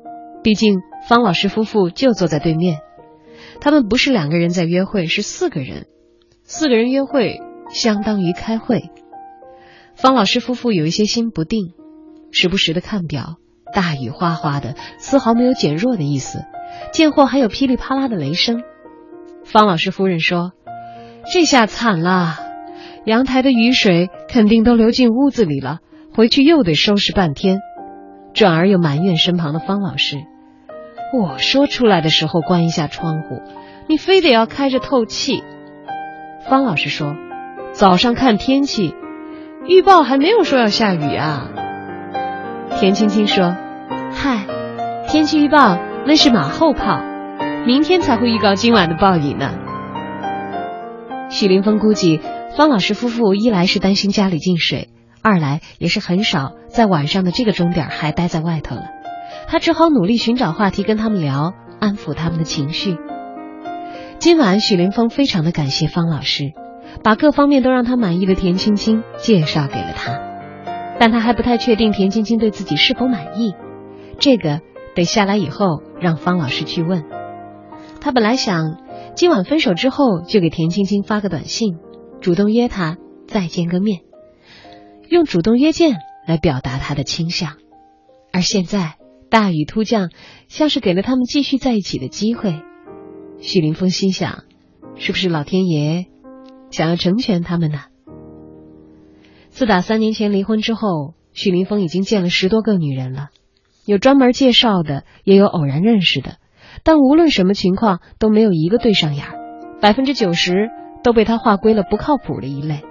[0.43, 2.79] 毕竟方老师夫妇就坐在对面，
[3.61, 5.87] 他们不是两个人在约会，是四个人。
[6.43, 7.39] 四个人约会
[7.71, 8.89] 相当于开会。
[9.95, 11.73] 方老师夫妇有一些心不定，
[12.31, 13.35] 时不时的看表，
[13.73, 16.43] 大雨哗哗的，丝毫没有减弱的意思，
[16.91, 18.63] 见货还有噼里啪啦的雷声。
[19.51, 20.51] 方老师夫人说
[21.33, 22.37] ：“这下惨了，
[23.05, 25.79] 阳台的雨水肯定都流进屋子里了，
[26.15, 27.59] 回去又得收拾半天。”
[28.31, 30.17] 转而又埋怨身旁的方老师
[31.17, 33.41] ：“我说出来的时候关一下窗户，
[33.87, 35.43] 你非得要开着透气。”
[36.47, 37.15] 方老师说
[37.73, 38.93] ：“早上看天气
[39.67, 41.49] 预报还没有说要下雨啊。”
[42.79, 43.57] 田青青说
[44.13, 44.45] ：“嗨，
[45.07, 47.01] 天气预报那是马后炮。”
[47.69, 49.53] 明天才会预告今晚的暴雨呢。
[51.29, 52.19] 许林峰估计，
[52.57, 54.89] 方老师夫妇一来是担心家里进水，
[55.21, 58.85] 二来也是很少在晚上的这个钟点还待在外头了。
[59.47, 62.97] 他只好努力寻找话题跟他们聊，安抚他们的情绪。
[64.17, 66.45] 今晚许林峰非常的感谢方老师，
[67.03, 70.19] 把各方面都让他满意的田青青介绍给了他，
[70.99, 73.53] 但他还不太确定田青青对自己是否满意，
[74.17, 74.61] 这个
[74.95, 77.18] 得下来以后让方老师去问。
[78.01, 78.77] 他本来想
[79.15, 81.77] 今晚分手之后就给田青青发个短信，
[82.21, 84.01] 主动约她再见个面，
[85.09, 87.57] 用主动约见来表达他的倾向。
[88.31, 88.95] 而现在
[89.29, 90.09] 大雨突降，
[90.47, 92.61] 像是给了他们继续在一起的机会。
[93.39, 94.43] 许林峰心想，
[94.95, 96.07] 是不是老天爷
[96.71, 97.79] 想要成全他们呢？
[99.49, 103.29] 自打三年前离婚之后，许林峰已经见了十多个女人了，
[103.85, 106.37] 有专门介绍的，也有偶然认识的。
[106.83, 109.37] 但无论什么情况都没有一个对上眼儿，
[109.81, 110.69] 百分之九十
[111.03, 112.83] 都被他划归了不靠谱的一类。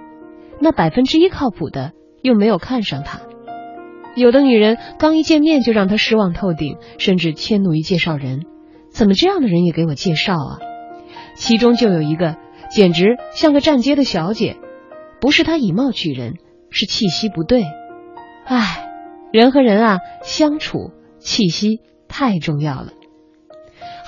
[0.59, 3.21] 那百分之一靠谱的又没有看上他。
[4.15, 8.45] 有的女人刚一见面就让他失望透顶，甚至迁怒于介绍人。
[8.89, 10.59] 怎么这样的人也给我介绍啊？
[11.35, 12.35] 其中就有一个
[12.69, 14.57] 简直像个站街的小姐，
[15.21, 16.33] 不是他以貌取人，
[16.69, 17.63] 是气息不对。
[18.45, 18.89] 唉，
[19.31, 22.93] 人和人啊相处，气息太重要了。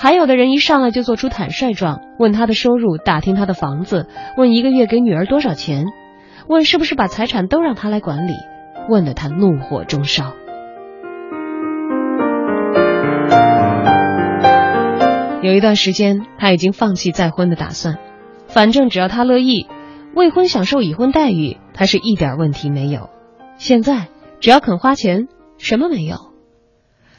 [0.02, 5.86] 还有的人一上来就做出坦率状，问他的收入，打听他的房子，问一个月给女儿多少钱，
[6.48, 8.34] 问是不是把财产都让他来管理，
[8.90, 10.34] 问得他怒火中烧。
[15.44, 18.00] 有一段时间，他已经放弃再婚的打算，
[18.48, 19.68] 反正只要他乐意，
[20.16, 23.12] 未婚享受已婚待遇，他是一点问题没有。
[23.58, 24.08] 现在
[24.40, 25.28] 只要肯花钱，
[25.60, 26.16] 什么没有？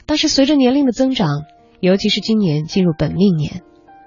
[0.05, 1.43] 但是随着年龄的增长。
[1.83, 3.61] 尤其是今年进入本命年，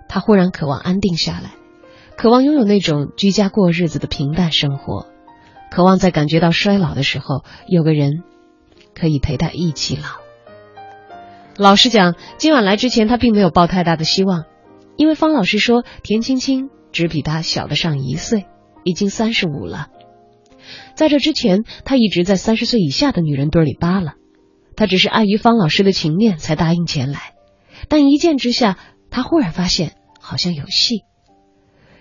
[0.08, 1.50] 他忽然渴望安定下来，
[2.16, 5.08] 渴望拥有那种居家过日子的平淡生活，
[5.70, 8.22] 渴望在感觉到衰老的时候，有个人
[8.94, 10.04] 可以陪他一起老。
[11.58, 14.44] 老实讲，今晚来之前，他并没有抱太大的希望，
[14.96, 18.46] 因为方老师说田青青只比他小得上一岁，
[18.84, 19.88] 已经三十五了。
[20.94, 24.14] 在这之前，他一直在三十岁以下的女人堆里扒拉，
[24.76, 27.35] 他只是碍于方老师的情面才答应前来。
[27.88, 28.78] 但一见之下，
[29.10, 31.02] 他忽然发现好像有戏。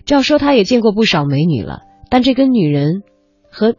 [0.06, 1.80] 照说他也见过不少美女了，
[2.10, 3.02] 但这跟女人
[3.50, 3.76] 和，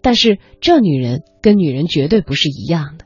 [0.00, 3.04] 但是这女人跟女人绝对不是一样的，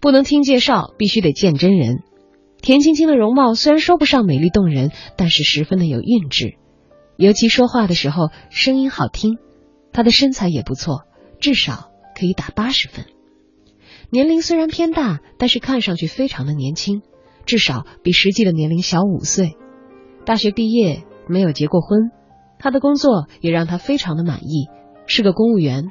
[0.00, 2.02] 不能听介绍，必须得见真人。
[2.60, 6.56] 田青青的容貌虽然说不上美丽动人，但是十分的有韵致，
[7.16, 9.38] 尤其说话的时候声音好听。
[9.92, 11.04] 她的身材也不错，
[11.40, 13.06] 至少可以打八十分。
[14.10, 17.00] 年龄虽然偏大，但是看上去非常的年轻，
[17.50, 19.56] 至少比实际的年龄小五岁。
[20.24, 21.02] 大学毕业。
[21.28, 22.10] 没有结过婚，
[22.58, 24.66] 他的工作也让他非常的满意，
[25.06, 25.84] 是个公务员，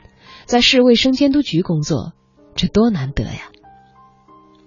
[0.44, 2.12] 在市卫生监督局工作，
[2.56, 3.48] 这多难得呀！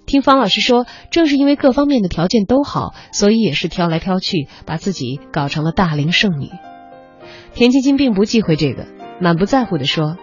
[0.06, 6.48] 听方老师说，正是因为各方面的条件都好，所以也是挑来挑去，把自己搞成了大龄剩女。
[7.52, 8.86] 田青青并不忌讳这个，
[9.20, 10.16] 满不在乎的说：“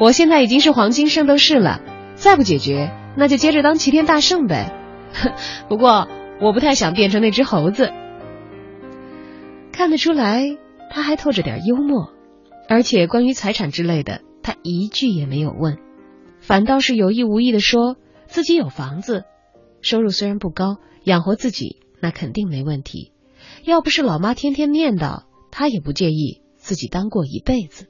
[0.00, 1.80] 我现在已经是黄金圣斗士了，
[2.16, 4.72] 再不解决，那就接着当齐天大圣呗。
[5.68, 6.08] 不过
[6.40, 7.90] 我不太想变成那只猴子。”
[9.72, 10.56] 看得出来，
[10.90, 12.12] 他还透着点幽默，
[12.68, 15.78] 而且关于财产之类的，他一句也没有问，
[16.38, 17.96] 反倒是有意无意的说
[18.26, 19.24] 自己有房子，
[19.80, 23.12] 收入虽然不高，养活自己那肯定没问题。
[23.64, 27.88] 要不是老妈天天念叨，他也不介意自己单过一辈子。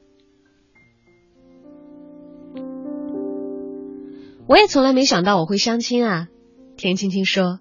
[4.46, 6.28] 我也从来没想到我会相亲啊，
[6.76, 7.60] 田青青说，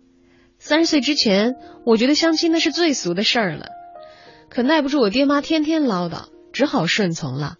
[0.58, 1.56] 三十岁之前，
[1.86, 3.68] 我觉得相亲那是最俗的事儿了。
[4.50, 7.56] 可耐不住我爹妈天天唠叨，只好顺从了。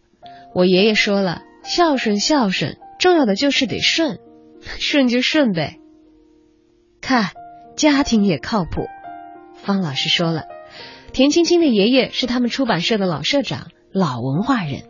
[0.54, 4.20] 我爷爷说了，孝顺孝顺，重要的就是得顺，
[4.62, 5.78] 顺就顺呗。
[7.02, 7.32] 看，
[7.76, 8.88] 家庭也靠谱。
[9.56, 10.44] 方老师说了，
[11.12, 14.84] 田青青的爷爷是他们出版社的老社长，老文化人。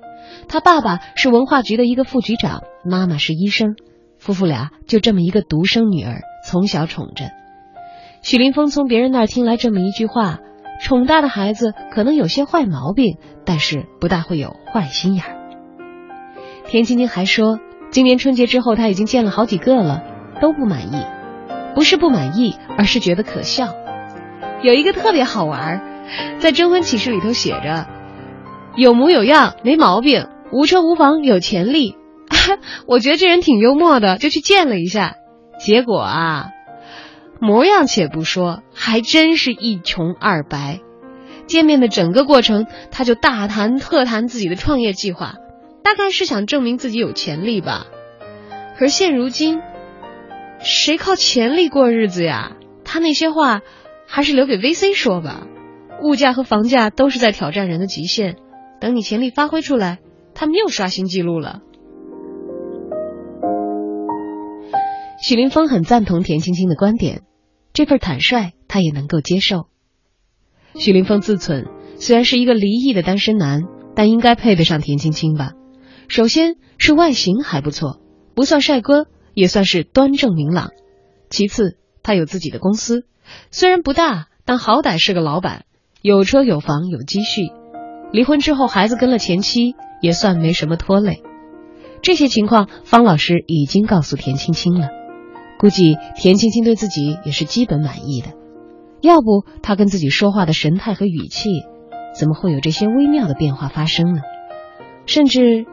[0.48, 3.76] 他爸爸是文化局的一个副局长，妈妈是医生，
[4.18, 7.26] 夫妇俩就这么一个独生女儿，从小宠着。
[8.22, 10.40] 许林峰从别人那儿听来这么一句话。
[10.82, 15.38] 宠大的孩子可能有些坏毛病，但是不大会有坏心眼儿。
[16.68, 20.04] 田青青还说，今年春节之后，他已经见了好几个了，
[20.42, 21.06] 都不满意。
[21.74, 23.74] 不是不满意，而是觉得可笑。
[24.62, 25.82] 有一个特别好玩，
[26.40, 27.88] 在征婚启事里头写着：
[28.76, 31.96] 有模有样，没毛病，无车无房，有潜力。
[32.88, 35.16] 我觉得这人挺幽默的，就去见了一下。
[35.64, 36.50] 结果啊。
[37.40, 40.80] 模样且不说，还真是一穷二白。
[41.48, 45.36] 见面的整个过程，他就大谈特谈自己的创业计划，
[45.84, 47.88] 大概是想证明自己有潜力吧。
[48.78, 49.62] 可现如今，
[50.60, 52.54] 谁靠潜力过日子呀？
[52.86, 53.62] 他那些话
[54.08, 55.48] 还是留给 VC 说吧。
[56.02, 58.36] 物价和房价都是在挑战人的极限，
[58.80, 60.00] 等你潜力发挥出来，
[60.34, 61.60] 他们又刷新纪录了。
[65.24, 67.22] 许林峰很赞同田青青的观点。
[67.72, 69.70] 这份坦率，他也能够接受。
[70.76, 73.62] 许林峰自忖，虽然是一个离异的单身男，
[73.96, 75.54] 但应该配得上田青青吧？
[76.10, 78.02] 首先是外形还不错，
[78.36, 80.72] 不算帅哥，也算是端正明朗。
[81.30, 83.06] 其次，他有自己的公司，
[83.50, 85.64] 虽然不大，但好歹是个老板，
[86.02, 87.44] 有车有房有积蓄。
[88.12, 91.24] 离婚之后，孩子跟了前妻，也算没什么拖累。
[92.02, 94.90] 这些情况，方老师已经告诉田青青了。
[95.64, 98.34] 估计田青青对自己也是基本满意的，
[99.00, 101.48] 要不他跟自己说话的神态和语气，
[102.14, 104.20] 怎么会有这些微妙的变化发生呢？
[105.06, 105.66] 甚至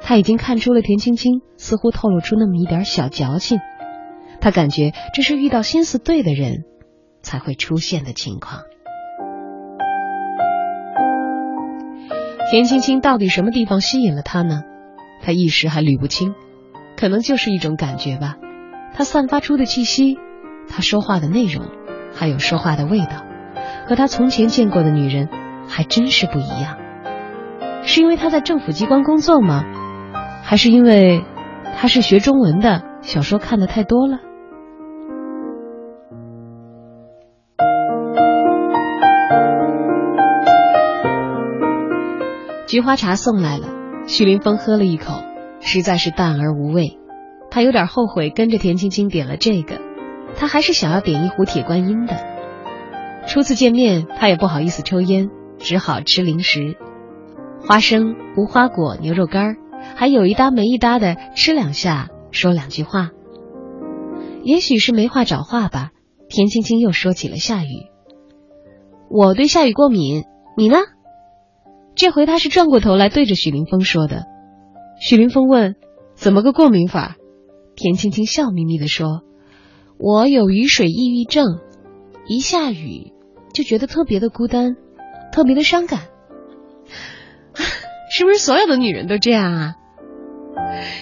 [0.00, 3.58] 他已经看出了田青青似乎透露出那么一点小矫情，
[4.40, 6.64] 他感觉这是遇到心思对的人
[7.20, 8.62] 才会出现的情况。
[12.50, 14.62] 田青青到底什么地方吸引了他呢？
[15.22, 16.32] 他一时还捋不清，
[16.96, 18.36] 可能就是一种感觉吧。
[18.96, 20.18] 他散发出的气息，
[20.70, 21.66] 他说话的内容，
[22.14, 23.26] 还有说话的味道，
[23.86, 25.28] 和他从前见过的女人
[25.68, 26.78] 还真是不一样。
[27.82, 29.64] 是因为他在政府机关工作吗？
[30.42, 31.22] 还是因为
[31.76, 34.20] 他是学中文的，小说看的太多了？
[42.66, 43.66] 菊花茶送来了，
[44.06, 45.22] 徐林峰喝了一口，
[45.60, 46.98] 实在是淡而无味。
[47.56, 49.80] 他有点后悔跟着田青青点了这个，
[50.36, 52.14] 他还是想要点一壶铁观音的。
[53.26, 56.76] 初次见面，他也不好意思抽烟，只好吃零食，
[57.66, 59.56] 花生、无花果、牛肉干，
[59.96, 63.08] 还有一搭没一搭的吃两下，说两句话。
[64.42, 65.92] 也许是没话找话吧，
[66.28, 67.88] 田青青又说起了下雨。
[69.08, 70.24] 我对下雨过敏，
[70.58, 70.76] 你呢？
[71.94, 74.24] 这回他是转过头来对着许林峰说的。
[75.00, 75.74] 许林峰问
[76.14, 77.16] ：“怎么个过敏法？”
[77.76, 79.22] 田青青笑眯眯的说
[79.98, 81.60] ：“我有雨水抑郁症，
[82.26, 83.12] 一下雨
[83.52, 84.76] 就觉得特别的孤单，
[85.32, 86.08] 特别的伤感。
[88.10, 89.74] 是不是所有的女人都这样啊？”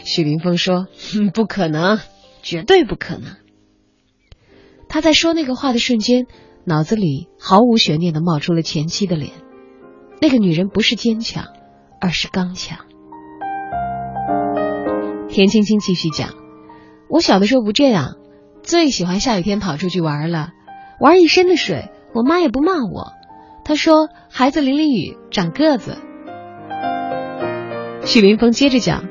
[0.05, 0.89] 许林峰说
[1.33, 1.99] ：“不可能，
[2.43, 3.37] 绝对不可能。”
[4.89, 6.27] 他在说那个话的瞬间。
[6.67, 9.33] 脑子里毫无悬念的冒出了前妻的脸，
[10.23, 11.45] 那个女人不是坚强，
[12.01, 12.87] 而是刚强。
[15.29, 16.31] 田青青继续讲
[17.09, 18.17] ：“我小的时候不这样，
[18.63, 20.51] 最喜欢下雨天跑出去玩了，
[21.01, 23.13] 玩一身的水，我妈也不骂我。
[23.65, 25.99] 她说孩子淋淋雨长个子。”
[28.05, 29.05] 许林峰接着讲：“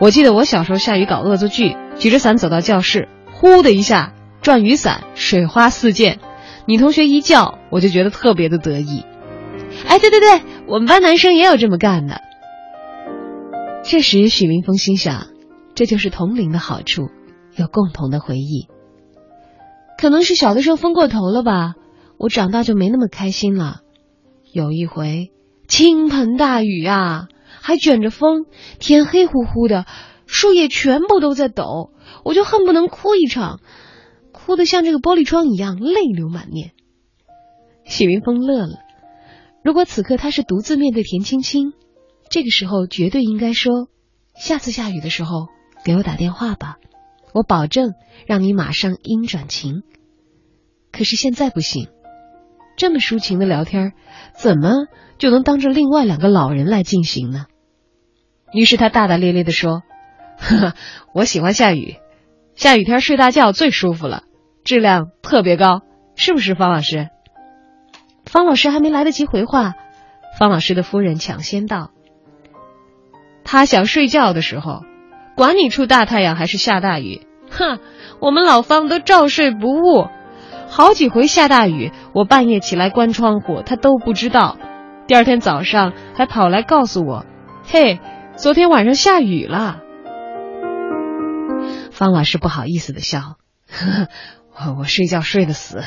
[0.00, 6.18] 我记得我小时候下雨搞恶作剧，举着伞走到教室，呼的一下转雨伞，水花四溅。”
[6.66, 9.04] 女同学一叫，我就觉得特别的得意。
[9.86, 12.20] 哎，对对对，我们班男生也有这么干的。
[13.84, 15.28] 这时，许明峰心想，
[15.78, 17.08] 这就是同龄的好处，
[17.54, 18.66] 有共同的回忆。
[19.96, 21.76] 可能是小的时候疯过头了吧，
[22.18, 23.82] 我长大就没那么开心了。
[24.52, 25.30] 有一回，
[25.68, 27.28] 倾盆大雨啊，
[27.60, 28.46] 还卷着风，
[28.80, 29.86] 天黑乎乎的，
[30.26, 31.92] 树叶全部都在抖，
[32.24, 33.60] 我就恨不能哭一场。
[34.32, 36.72] 哭得像这个玻璃窗一样，泪流满面。
[37.84, 38.80] 许云峰乐了。
[39.62, 41.72] 如果此刻他是独自面对田青青，
[42.30, 43.86] 这个时候绝对应该说
[44.34, 45.46] ：“下次下雨的时候
[45.84, 46.76] 给我打电话吧，
[47.32, 47.94] 我保证
[48.26, 49.82] 让你马上阴转晴。”
[50.92, 51.88] 可是现在不行，
[52.76, 53.92] 这么抒情的聊天，
[54.34, 54.86] 怎么
[55.18, 57.46] 就能当着另外两个老人来进行呢？
[58.52, 59.82] 于是他大大咧咧的说
[60.38, 60.74] ：“呵呵，
[61.12, 61.96] 我喜欢下雨，
[62.54, 64.24] 下雨天睡大觉最舒服了。”
[64.64, 65.82] 质量特别高，
[66.14, 67.08] 是不是方老师？
[68.26, 69.74] 方老师还没来得及回话，
[70.38, 71.90] 方老师的夫人抢先道
[73.44, 74.82] ：“他想睡觉的时候，
[75.38, 77.78] 管你出大太阳还是下大雨，哼，
[78.18, 80.08] 我们老方都照睡不误。
[80.66, 84.58] 好几回下大雨，我半夜起来关窗户，他都不知道。
[85.06, 87.24] 第二天早上还跑来告诉我
[87.62, 88.00] ：‘嘿，
[88.34, 89.78] 昨天晚上下雨了。’
[91.92, 93.36] 方老师不好意思的笑，
[93.70, 95.84] 呵呵。”我睡觉睡得死。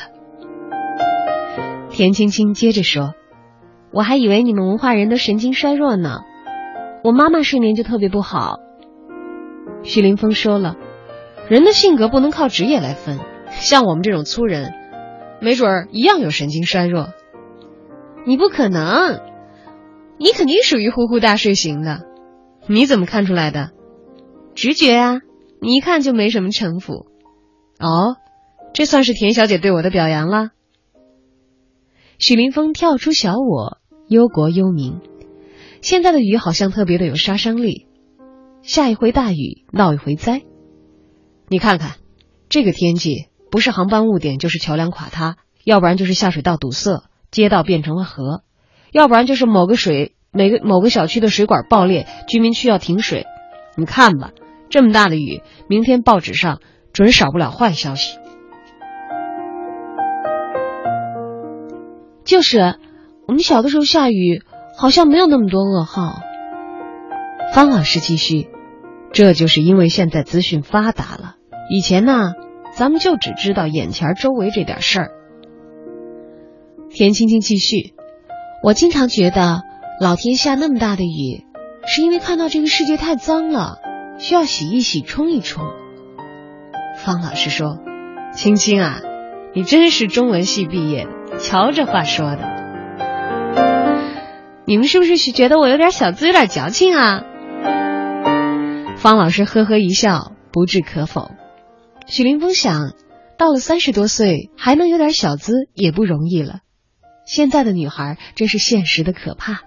[1.90, 3.12] 田青青接着说
[3.92, 6.20] ：“我还以为你们文化人都神经衰弱呢。
[7.04, 8.56] 我妈妈睡眠就特别不好。”
[9.82, 10.76] 徐林峰说了
[11.48, 13.18] ：“人的性格不能靠职业来分，
[13.50, 14.72] 像我们这种粗人，
[15.40, 17.08] 没准儿一样有神经衰弱。
[18.26, 19.20] 你不可能，
[20.18, 22.02] 你肯定属于呼呼大睡型的。
[22.66, 23.70] 你怎么看出来的？
[24.54, 25.20] 直觉啊，
[25.60, 27.06] 你一看就没什么城府。
[27.78, 28.16] 哦。”
[28.74, 30.48] 这算是田小姐对我的表扬了。
[32.18, 33.76] 许林峰跳出小我，
[34.08, 35.00] 忧国忧民。
[35.82, 37.86] 现在的雨好像特别的有杀伤力，
[38.62, 40.42] 下一回大雨，闹一回灾。
[41.48, 41.96] 你看看，
[42.48, 47.02] 这个天气，不是航班误点，就是桥梁垮塌，要不然就是下水道堵塞，
[47.32, 48.44] 街道变成了河，
[48.92, 53.26] 要不然就是某个水每个某个小区的水管爆裂，居民区要停水。
[53.76, 54.30] 你看吧，
[54.70, 56.60] 这么大的雨，明天报纸上
[56.92, 58.16] 准少不了坏消息。
[62.24, 62.76] 就是，
[63.26, 64.42] 我们小的时候下雨，
[64.78, 66.20] 好像没有那么多噩耗。
[67.52, 68.48] 方老师继续，
[69.12, 71.36] 这就是因为现在资讯发达了，
[71.70, 72.32] 以前呢，
[72.74, 75.10] 咱们就只知道眼前周围这点事儿。
[76.90, 77.94] 田青青继续，
[78.62, 79.62] 我经常觉得
[80.00, 81.44] 老天下那么大的雨，
[81.86, 83.76] 是因为看到这个世界太脏了，
[84.18, 85.62] 需要洗一洗、冲一冲。
[86.96, 87.78] 方老师说
[88.32, 89.00] ：“青青啊，
[89.54, 91.06] 你真是中文系毕业。”
[91.38, 92.42] 瞧这话说的，
[94.66, 97.24] 你们是不是觉得我有点小资，有点矫情啊？
[99.02, 101.32] 方老师呵呵一笑，不置可否。
[102.06, 102.92] 许林峰想
[103.36, 106.60] 到了三十多岁还能有点小资也不容易了。
[107.26, 109.62] 现在的女孩真是现实的可怕。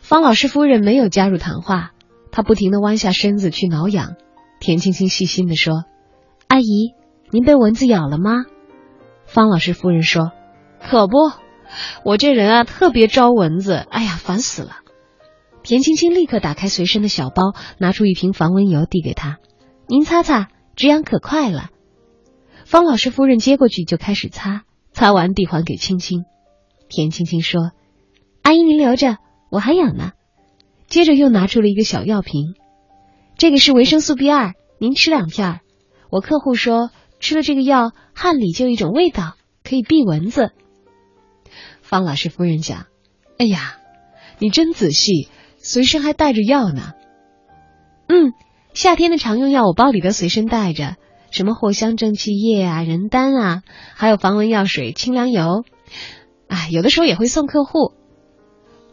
[0.00, 1.90] 方老师夫人没有加入谈话，
[2.30, 4.14] 她不停的弯下身子去挠痒。
[4.60, 5.82] 田青青细心的说
[6.46, 6.94] ：“阿姨，
[7.32, 8.44] 您被蚊子咬了吗？”
[9.26, 10.30] 方老师夫人说。
[10.80, 11.16] 可不，
[12.04, 14.76] 我这人啊特别招蚊子，哎呀，烦死了！
[15.62, 19.38] 田青青立刻打开随身的小包，拿出一瓶防蚊油递给他
[19.86, 21.70] ：“您擦擦，止痒可快了。”
[22.64, 26.24] 方老师夫人接过去就开始擦，擦完递还给青青。
[26.88, 27.72] 田青青说
[28.42, 29.18] ：“阿姨您留着，
[29.50, 30.12] 我还痒呢。
[30.88, 32.54] 接着又拿出了一个小药瓶，
[33.36, 35.60] 这个是维生素 B 二，您吃两片。
[36.10, 36.90] 我客户说
[37.20, 40.52] 吃了这个药，汗里就有一种味道，可以避蚊子。
[41.82, 42.86] 方老师夫人讲
[43.38, 43.78] ：“哎呀，
[44.38, 45.28] 你真仔细，
[45.62, 46.92] 随身还带着药呢。”
[48.08, 48.32] 嗯，
[48.74, 50.96] 夏天的常用药我包里都随身带着，
[51.30, 53.62] 什么藿香正气液啊、人丹啊，
[53.94, 55.64] 还有防蚊药水、清凉油。
[56.48, 57.92] 哎，有的时候也会送客户。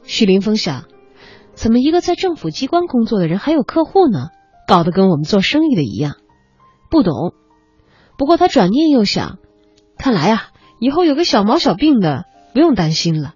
[0.03, 0.85] 许林峰想。
[1.53, 4.27] 怎么一个在政府机关工作的人还有客户呢？
[4.67, 6.17] 搞得跟我们做生意的一样，
[6.91, 7.33] 不懂。
[8.15, 9.39] 不过他转念又想，
[9.97, 10.49] 看来啊，
[10.79, 13.33] 以后有个小毛小病的不用担心了。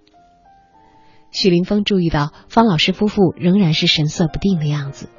[1.31, 5.09] 许林峰注意到方老师夫妇仍然是神色不定的样子，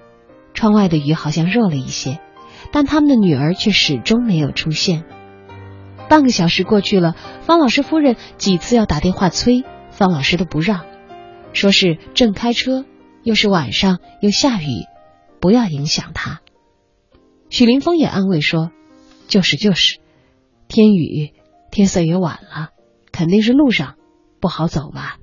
[0.55, 2.21] 窗外的雨好像弱了一些，
[2.71, 5.05] 但他们的女儿却始终没有出现。
[6.09, 10.85] 半个小时过去了，方老师夫人几次要打电话催，方老师都不让，
[11.53, 12.85] 说是正开车。
[13.25, 14.67] 又是晚上，又下雨，
[15.41, 16.41] 不要影响他。
[17.51, 18.73] 许林峰也安慰说
[19.29, 20.01] ：“就是就是，
[20.67, 21.33] 天雨，
[21.71, 22.71] 天色也晚了，
[23.13, 23.95] 肯定是路上
[24.41, 25.19] 不好走吧。”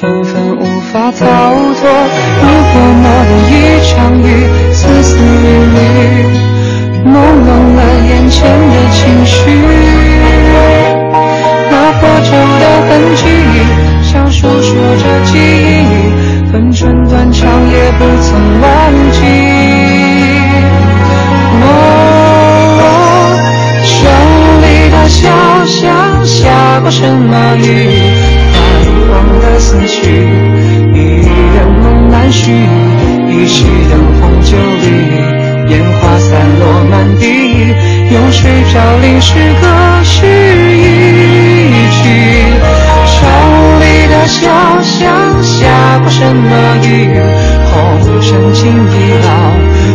[0.00, 1.26] 纷纷无法逃
[1.74, 1.84] 脱，
[2.40, 3.52] 如泼墨的一
[3.84, 4.24] 场雨，
[4.72, 5.20] 丝丝缕
[5.76, 5.78] 缕，
[7.04, 7.78] 朦胧了
[8.08, 9.36] 眼前的情绪。
[11.70, 13.22] 那破旧的痕迹，
[14.02, 18.28] 像诉说着记忆，分寸断肠也不曾
[18.62, 18.68] 忘
[19.12, 19.20] 记。
[21.62, 21.68] 哦，
[23.84, 23.92] 城
[24.62, 25.28] 里的小
[25.66, 27.99] 巷下过什么雨？
[39.32, 39.64] 是歌
[40.02, 42.02] 是一句。
[43.06, 43.16] 城
[43.78, 44.50] 里的小
[44.82, 45.54] 巷下
[46.00, 46.50] 过什么
[46.82, 46.88] 雨？
[47.70, 47.72] 红
[48.20, 49.30] 尘情已老，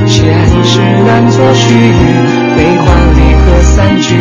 [0.07, 0.15] 前
[0.63, 1.67] 世难作序，
[2.55, 4.15] 悲欢离合散聚，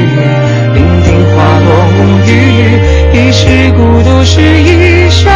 [0.75, 2.33] 零丁花落无语。
[3.13, 5.31] 一世孤独是一生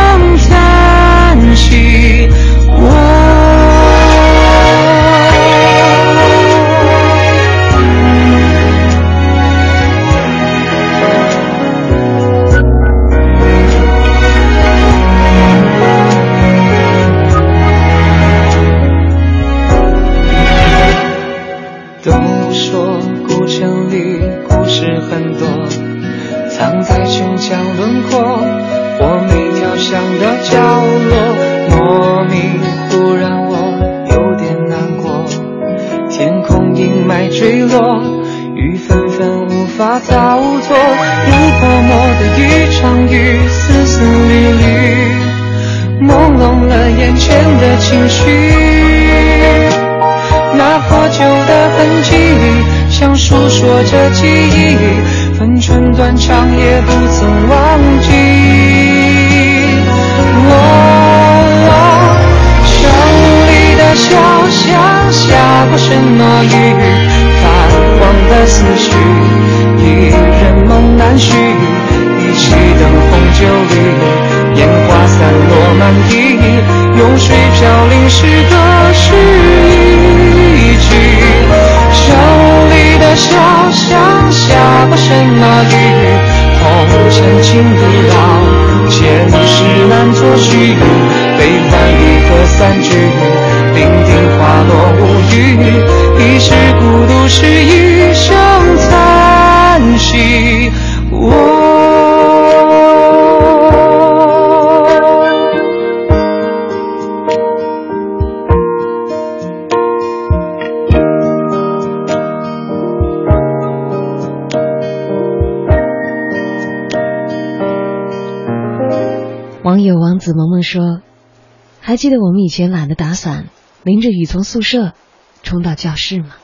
[121.99, 123.49] 记得我们以前懒得打伞，
[123.83, 124.95] 淋着雨从宿舍
[125.43, 126.37] 冲到教室吗？”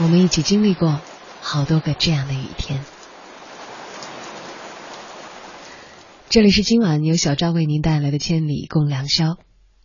[0.00, 0.98] 我们一起经历过
[1.42, 2.80] 好多个这样的雨天。
[6.30, 9.24] 这里是今晚由小赵为您带来的《千里共良宵》，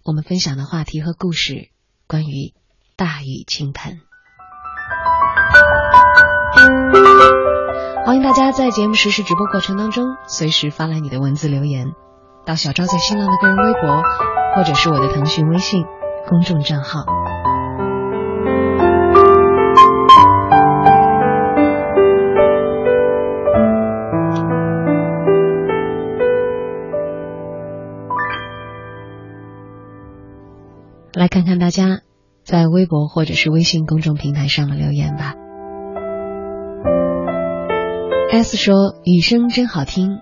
[0.06, 1.70] 我们分享的话题和故事
[2.08, 2.54] 关于
[2.96, 4.00] 大雨倾盆。
[8.06, 11.94] 欢迎大家在节目实时直播过程当中随时发来你的文字留言，
[12.46, 14.02] 到小赵在新浪的个人微博，
[14.56, 15.86] 或者是我的腾讯微信
[16.28, 17.06] 公众账号。
[31.14, 32.02] 来看看大家
[32.44, 35.36] 在微博或者是微信公众平台上的留言吧。
[38.32, 40.20] S 说：“雨声真好听。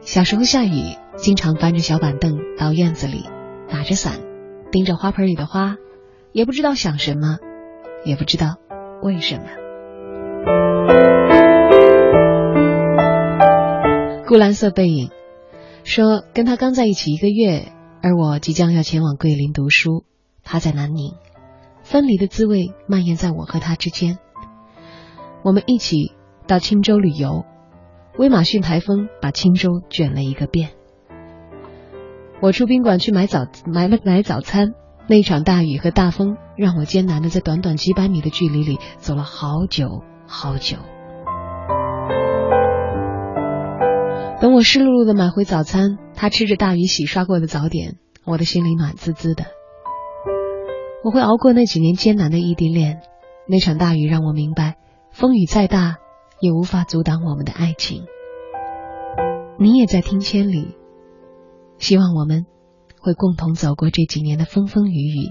[0.00, 3.24] 小时候下雨，经常搬着小板凳到院子里，
[3.68, 4.20] 打着伞，
[4.70, 5.74] 盯着花盆里的花，
[6.30, 7.38] 也不知道想什么，
[8.04, 8.58] 也不知道
[9.02, 9.46] 为什么。”
[14.28, 15.10] 顾蓝色背影
[15.82, 17.72] 说：“跟他刚在一起一个月，
[18.02, 20.04] 而我即将要前往桂林读书，
[20.44, 21.16] 他在南宁，
[21.82, 24.18] 分离的滋味蔓延在我和他之间。
[25.42, 26.12] 我们一起。”
[26.46, 27.44] 到青州旅游，
[28.18, 30.70] 威马逊台风把青州卷了一个遍。
[32.40, 34.74] 我出宾馆去买早买了买早餐，
[35.08, 40.76] 那场大雨和大风让我艰难的在短短几百米的距离里走了好久好久。
[44.40, 49.44] 等我湿漉漉的买回早餐，他吃着大雨洗刷过的早点，我的心里暖滋滋的。
[51.04, 53.00] 我会熬过那几年艰难的异地恋，
[53.48, 54.78] 那场大雨让我明白，
[55.12, 55.98] 风雨再大。
[56.42, 58.02] 也无法阻挡我们的爱情。
[59.60, 60.76] 你也在听千里，
[61.78, 62.46] 希望我们
[63.00, 65.30] 会共同走过这几年的风风雨雨，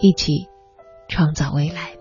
[0.00, 0.48] 一起
[1.06, 1.92] 创造未来。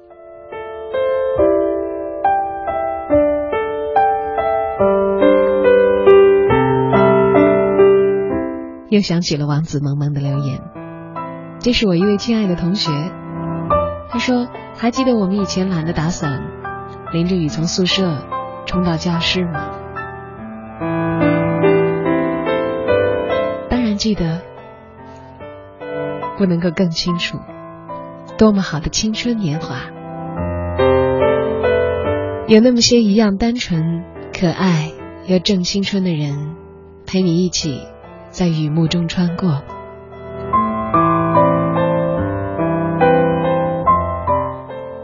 [8.90, 10.62] 又想起了王子萌萌的留言，
[11.60, 12.90] 这是我一位亲爱的同学，
[14.10, 16.54] 他说：“还记得我们以前懒得打伞。”
[17.16, 18.28] 淋着雨从宿舍
[18.66, 19.72] 冲到教室吗？
[23.70, 24.42] 当然记得，
[26.38, 27.40] 不能够更清楚。
[28.38, 29.78] 多么好的青春年华，
[32.48, 34.04] 有那么些一样单纯、
[34.38, 34.92] 可爱
[35.26, 36.58] 又正青春的人，
[37.08, 37.82] 陪你一起
[38.30, 39.62] 在雨幕中穿过。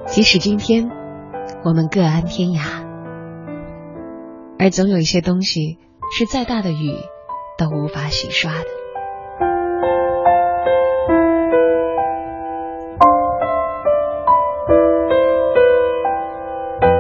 [0.08, 1.01] 即使今天。
[1.64, 2.62] 我们各安天涯，
[4.58, 5.78] 而总有一些东西
[6.12, 6.96] 是再大的雨
[7.56, 8.66] 都无法洗刷的。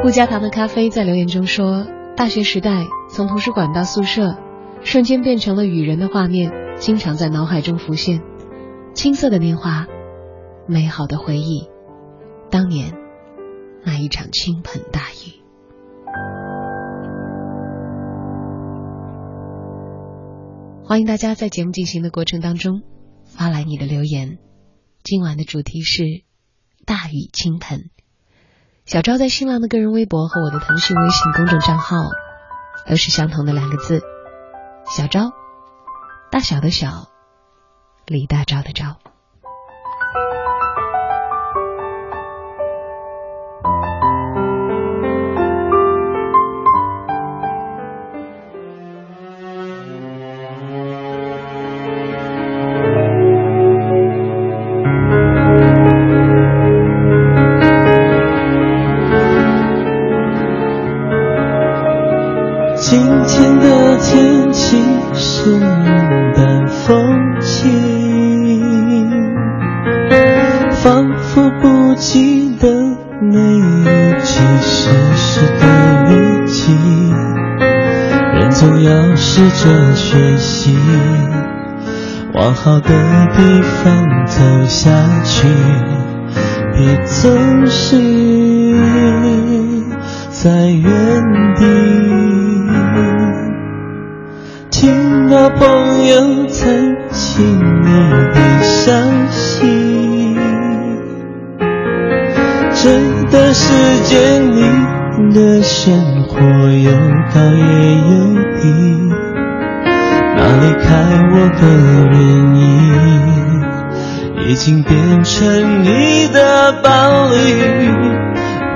[0.03, 4.35] 不加糖的咖啡在留言中说：“大学时代从图书馆到宿舍，
[4.83, 8.21] 瞬间变成了雨人的画面，经常在脑海中浮现。
[8.93, 9.87] 青涩的年华，
[10.67, 11.67] 美好的回忆，
[12.51, 12.93] 当年。”
[13.83, 15.41] 那一场倾盆大雨，
[20.83, 22.83] 欢迎大家在节目进行的过程当中
[23.25, 24.37] 发来你的留言。
[25.03, 26.03] 今晚的主题是
[26.85, 27.89] 大雨倾盆。
[28.85, 31.97] 小昭在新浪的个人微博和我的腾讯微信公众账号
[32.87, 34.01] 都是相同的两个字：
[34.85, 35.31] 小昭，
[36.31, 37.07] 大小的小，
[38.05, 38.97] 李大钊的钊。
[82.41, 82.89] 往好的
[83.37, 84.89] 地方走下
[85.23, 85.47] 去，
[86.73, 87.95] 别总是
[90.31, 90.83] 在原
[91.55, 91.65] 地。
[94.71, 97.45] 听到朋友曾经
[97.83, 98.91] 你的消
[99.29, 100.35] 息，
[102.73, 102.89] 这
[103.29, 104.63] 段时间里
[105.35, 106.91] 的生活有
[107.35, 108.09] 高也有
[108.59, 108.61] 低，
[110.35, 110.89] 哪离开
[111.41, 111.63] 我的
[112.11, 112.19] 原
[112.55, 112.61] 因，
[114.47, 117.35] 已经变成你的伴侣，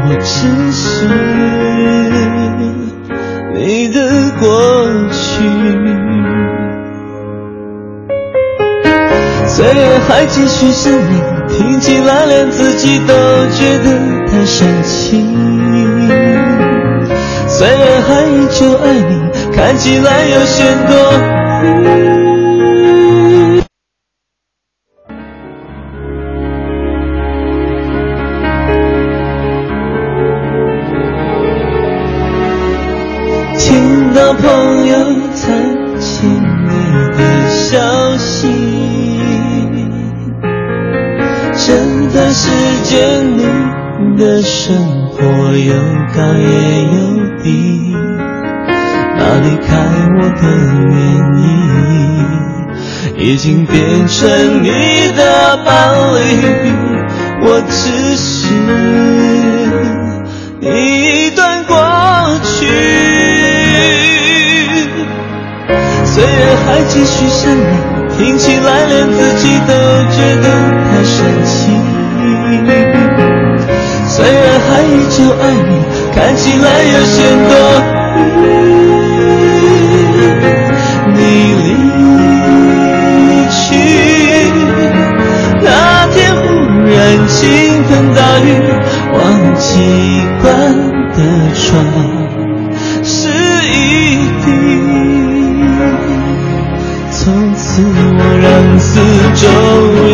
[0.07, 1.07] 我只是
[3.53, 4.43] 你的过
[5.11, 5.43] 去。
[9.45, 13.13] 岁月还继续想你，听起来连自己都
[13.51, 13.91] 觉得
[14.25, 15.37] 太煽情。
[17.47, 19.21] 虽然还依旧爱你，
[19.55, 20.95] 看起来有些多
[21.63, 22.14] 余。
[44.17, 45.23] 的生活
[45.57, 45.73] 有
[46.15, 46.97] 高也有
[47.43, 47.93] 低，
[49.17, 49.67] 那离开
[50.17, 50.43] 我的
[50.89, 50.93] 原
[51.43, 51.43] 因，
[53.17, 54.69] 已经变成你
[55.17, 55.69] 的伴
[56.13, 56.19] 侣，
[57.41, 58.47] 我只是
[60.61, 61.75] 一段过
[62.43, 62.67] 去。
[66.05, 67.61] 虽然还继续想你，
[68.17, 69.73] 听起来连自己都
[70.15, 70.43] 觉得
[70.85, 71.84] 太神奇。
[74.59, 75.71] 还依旧爱你，
[76.13, 77.15] 看起来有些
[77.47, 77.51] 多
[78.27, 78.39] 余。
[81.13, 81.19] 你
[81.63, 81.65] 离
[83.49, 83.59] 去
[85.61, 85.67] 那
[86.13, 86.39] 天，忽
[86.89, 86.95] 然
[87.27, 87.39] 倾
[87.83, 88.47] 盆大雨，
[89.13, 89.19] 忘
[89.55, 89.63] 记
[90.41, 90.43] 关
[91.15, 91.17] 的
[91.53, 91.63] 窗
[93.03, 93.13] 是
[93.67, 93.73] 一
[94.43, 94.47] 滴。
[97.11, 97.23] 从
[97.55, 97.63] 此
[98.17, 98.45] 我让
[98.79, 98.89] 四
[99.33, 99.43] 周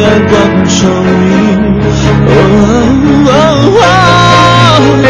[0.01, 0.31] 阳光
[0.65, 0.79] 充
[1.27, 1.41] 裕，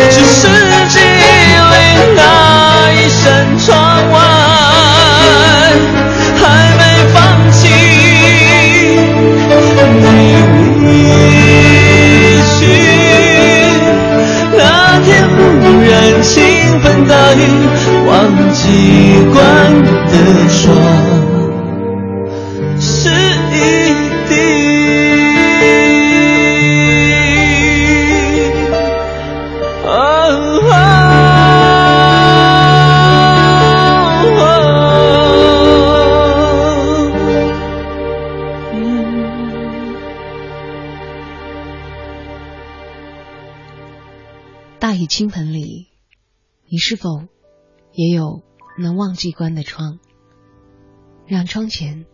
[0.09, 0.39] 只是
[0.89, 0.99] 记忆
[1.71, 1.75] 里
[2.15, 2.19] 那
[2.93, 3.19] 一扇
[3.57, 3.69] 窗
[4.11, 4.15] 外
[6.39, 6.41] 还
[6.77, 6.81] 没
[7.13, 7.15] 放
[7.51, 7.59] 弃。
[9.93, 10.05] 你
[10.85, 10.89] 离
[12.47, 12.51] 去
[14.57, 14.59] 那
[15.05, 15.39] 天，忽
[15.81, 15.91] 然
[16.21, 16.29] 倾
[16.81, 17.39] 盆大雨，
[18.07, 18.09] 忘
[18.53, 18.61] 记
[46.91, 47.23] 是否
[47.93, 48.41] 也有
[48.77, 49.99] 能忘记关的窗，
[51.25, 52.05] 让窗前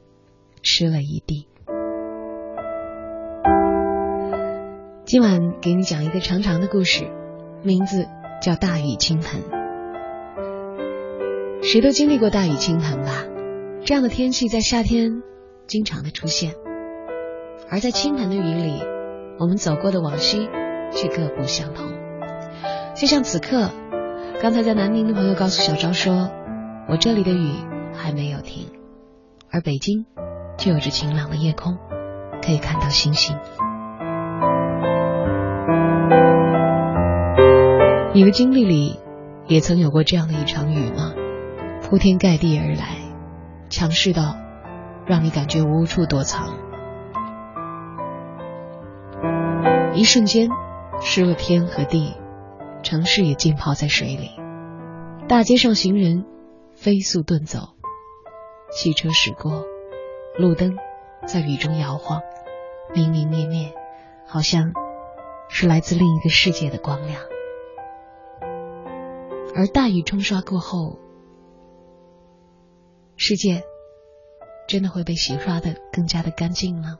[0.61, 1.47] 湿了一地？
[5.03, 7.09] 今晚给你讲一个长长的故事，
[7.63, 8.07] 名字
[8.39, 9.41] 叫《大雨倾盆》。
[11.63, 13.25] 谁都经历过大雨倾盆吧？
[13.83, 15.23] 这样的天气在夏天
[15.65, 16.53] 经常的出现，
[17.71, 18.83] 而在倾盆的雨里，
[19.39, 20.47] 我们走过的往昔
[20.93, 21.87] 却各不相同。
[22.93, 23.71] 就像此刻，
[24.39, 26.29] 刚才在南宁的朋友告诉小昭说
[26.87, 27.53] ：“我这里的雨
[27.91, 28.67] 还没有停，
[29.51, 30.05] 而北京
[30.59, 31.75] 却有着晴朗的夜空，
[32.45, 33.35] 可以看到星星。”
[38.13, 38.99] 你的经历里
[39.47, 41.15] 也曾有过这样的一场雨吗？
[41.81, 42.95] 铺天盖地而来，
[43.69, 44.35] 强势到
[45.07, 46.53] 让你感觉无处躲藏，
[49.95, 50.47] 一瞬间
[51.01, 52.13] 湿了天和地。
[52.83, 54.31] 城市也浸泡在水里，
[55.27, 56.25] 大街上行人
[56.73, 57.69] 飞速遁走，
[58.71, 59.65] 汽车驶过，
[60.37, 60.77] 路灯
[61.25, 62.21] 在雨中摇晃，
[62.93, 63.73] 明明灭灭，
[64.25, 64.71] 好像
[65.49, 67.21] 是来自另一个世界的光亮。
[69.55, 70.99] 而大雨冲刷过后，
[73.15, 73.63] 世界
[74.67, 76.99] 真的会被洗刷的更加的干净吗？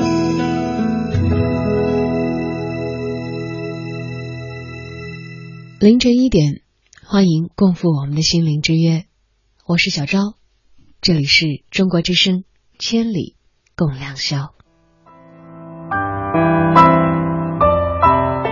[5.81, 6.61] 凌晨一点，
[7.07, 9.05] 欢迎共赴我们的心灵之约。
[9.65, 10.35] 我是小昭，
[11.01, 12.43] 这里是中国之声
[12.77, 13.35] 千里
[13.75, 14.53] 共良宵。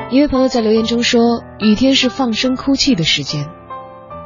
[0.10, 3.48] 一位朋友在留言中说，雨天是放声哭泣的时间。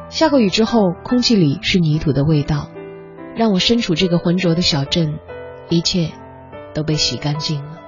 [0.08, 2.70] 下过雨之后，空气里是泥土的味道，
[3.36, 5.20] 让我身处这个浑浊的小镇，
[5.68, 6.14] 一切
[6.74, 7.82] 都被洗干净了。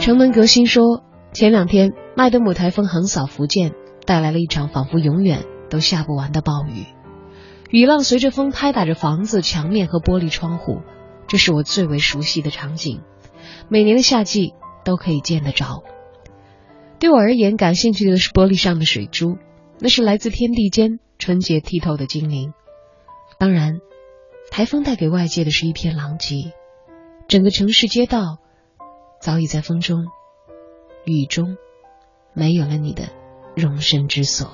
[0.00, 1.04] 城门革新说，
[1.36, 3.74] 前两天麦德姆台风横扫福建，
[4.06, 6.86] 带来了一场仿佛永远都下不完的暴雨。
[7.68, 10.80] 雨浪随着风拍打着房子、墙面和玻璃窗户，
[11.26, 13.02] 这是我最为熟悉的场景，
[13.68, 15.82] 每年的夏季都可以见得着。
[16.98, 19.36] 对我而言，感兴趣的是玻璃上的水珠。
[19.78, 22.54] 那是来自天地间纯洁剔透的精灵。
[23.38, 23.80] 当然，
[24.50, 26.54] 台风带给外界的是一片狼藉，
[27.28, 28.38] 整个城市街道
[29.20, 30.06] 早已在风中、
[31.06, 31.56] 雨中
[32.34, 33.04] 没有了你的
[33.56, 34.50] 容身之所。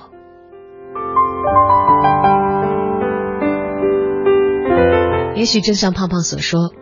[5.34, 6.72] 也许正像胖胖所说，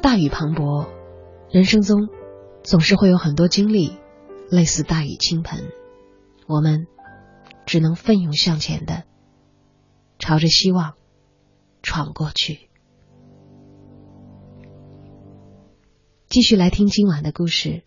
[0.00, 0.86] 大雨磅礴，
[1.50, 2.08] 人生中
[2.62, 3.98] 总是会有很多经历，
[4.50, 5.64] 类似大雨倾盆，
[6.46, 6.86] 我们。
[7.66, 9.04] 只能奋勇向前的，
[10.18, 10.94] 朝着希望
[11.82, 12.70] 闯过去。
[16.30, 17.82] 继续来听今晚的故事。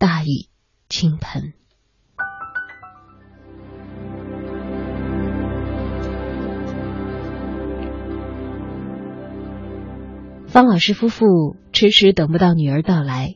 [0.00, 0.48] 大雨
[0.88, 1.52] 倾盆。
[10.46, 13.34] 方老师夫妇迟迟等不到女儿到来，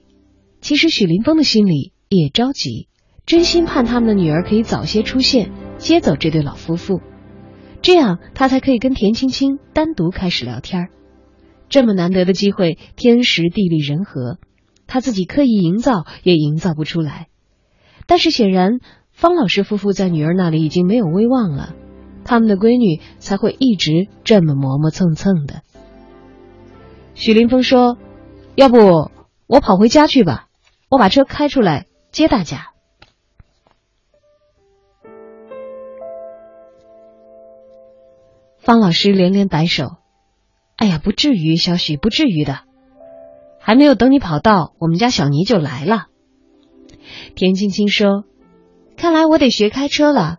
[0.62, 2.88] 其实许林峰的心里也着急。
[3.26, 7.02] 真心盼他们的女儿可以早些出现，接走这对老夫妇，
[7.82, 10.88] 这样他才可以跟田青青单独开始聊天
[11.68, 14.38] 这么难得的机会，天时地利人和，
[14.86, 17.28] 他自己刻意营造也营造不出来。
[18.06, 18.80] 但是显然，
[19.12, 21.74] 方老师夫妇在女儿那里已经没有威望了，
[22.24, 25.62] 他们的闺女才会一直这么磨磨蹭蹭的。
[27.14, 27.96] 许林峰说
[28.56, 28.76] ：“要不
[29.46, 30.48] 我跑回家去吧，
[30.90, 32.72] 我把车开出来接大家。”
[38.58, 39.96] 方老师连连摆手
[40.76, 42.60] ：“哎呀，不至于，小许，不至于的。
[43.66, 46.08] 还没有等你跑到，我们家小尼就来了。”
[47.34, 48.24] 田青青说
[48.94, 50.36] ：“看来我得学开车了。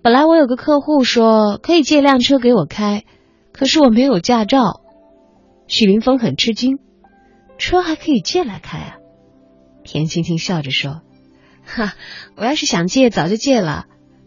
[0.00, 3.04] 本来我有个客户说可以借辆车给我开，
[3.52, 4.80] 可是我没有驾照。”
[5.68, 6.78] 许林峰很吃惊
[7.58, 8.96] ：“车还可以借来开啊？”
[9.84, 11.02] 田青青笑着说
[11.64, 11.92] ：“哈，
[12.36, 13.84] 我要是想借，早就借了，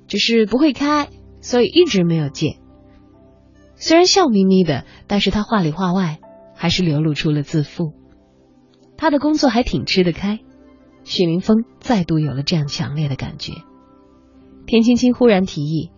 [0.07, 1.09] 只是不会开，
[1.41, 2.57] 所以一直没有借。”
[3.75, 6.19] 虽然笑眯眯的，但是他话里话外
[6.53, 7.93] 还是流露出了自负。
[8.97, 10.39] 他的工作还挺吃得开。
[11.03, 13.53] 许明峰再度有了这样强烈的感觉。
[14.65, 15.91] 田青青忽然提议：“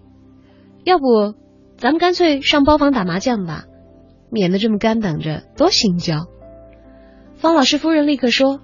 [0.83, 1.35] 要不
[1.77, 3.65] 咱们干脆上包房打麻将吧，
[4.29, 6.27] 免得这么干等着，多心焦。”
[7.37, 8.61] 方老师夫人立刻说：“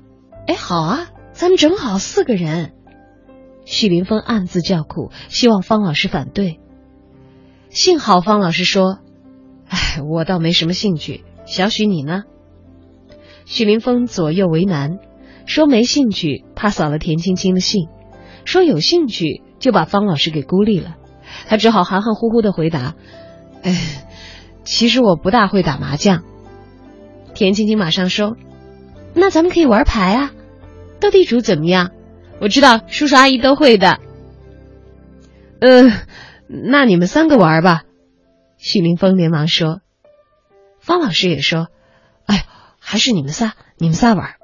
[0.48, 2.74] 哎，好啊，咱们正好四个人。”
[3.66, 6.60] 许林峰暗自叫苦，希望方老师反对。
[7.70, 9.00] 幸好方老师说。
[9.66, 11.24] 哎，我倒没什么兴趣。
[11.46, 12.26] 小许你呢？
[13.46, 15.00] 许林峰左右为难，
[15.46, 17.88] 说没兴趣，怕扫了田青青的兴；
[18.46, 20.96] 说有兴趣，就把方老师给孤立了。
[21.48, 22.96] 他只好含含糊糊的回答
[23.64, 24.06] ：“哎，
[24.64, 26.24] 其实我不大会打麻将。”
[27.34, 28.38] 田青青马上说
[29.16, 30.32] ：“那咱们可以玩牌啊，
[31.00, 31.92] 斗地主怎么样？
[32.40, 34.00] 我知道叔叔阿姨都会的。”
[35.60, 35.92] 嗯，
[36.48, 37.84] 那你们三个玩吧。
[38.58, 39.82] 许林峰连忙说
[40.80, 41.68] ：“方老师也说，
[42.94, 44.36] 还是你们仨，你们仨玩。”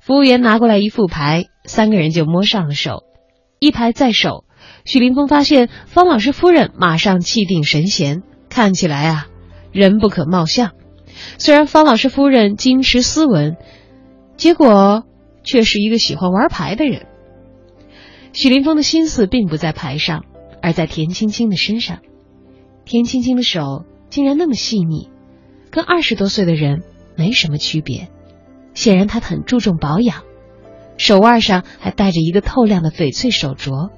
[0.00, 3.02] 服务员拿过来一副牌，三个人就摸上了手。
[3.58, 4.46] 一牌在手，
[4.86, 9.26] 许林峰发现方老师夫人马上气定神闲，看起来啊，
[9.70, 10.70] 人不可貌相。
[11.36, 13.58] 虽然方老师夫人矜持斯文，
[14.38, 15.04] 结果
[15.44, 17.06] 却是一个喜欢玩牌的人。
[18.32, 20.24] 许林峰的心思并不在牌上，
[20.62, 21.98] 而在田青青的身上。
[22.86, 25.10] 田青青的手竟然那么细腻，
[25.70, 26.82] 跟二十多岁的人
[27.20, 28.08] 没什么区别。
[28.72, 30.22] 显然他很注重保养，
[30.96, 33.90] 手腕上还戴着一个透亮的翡翠手镯。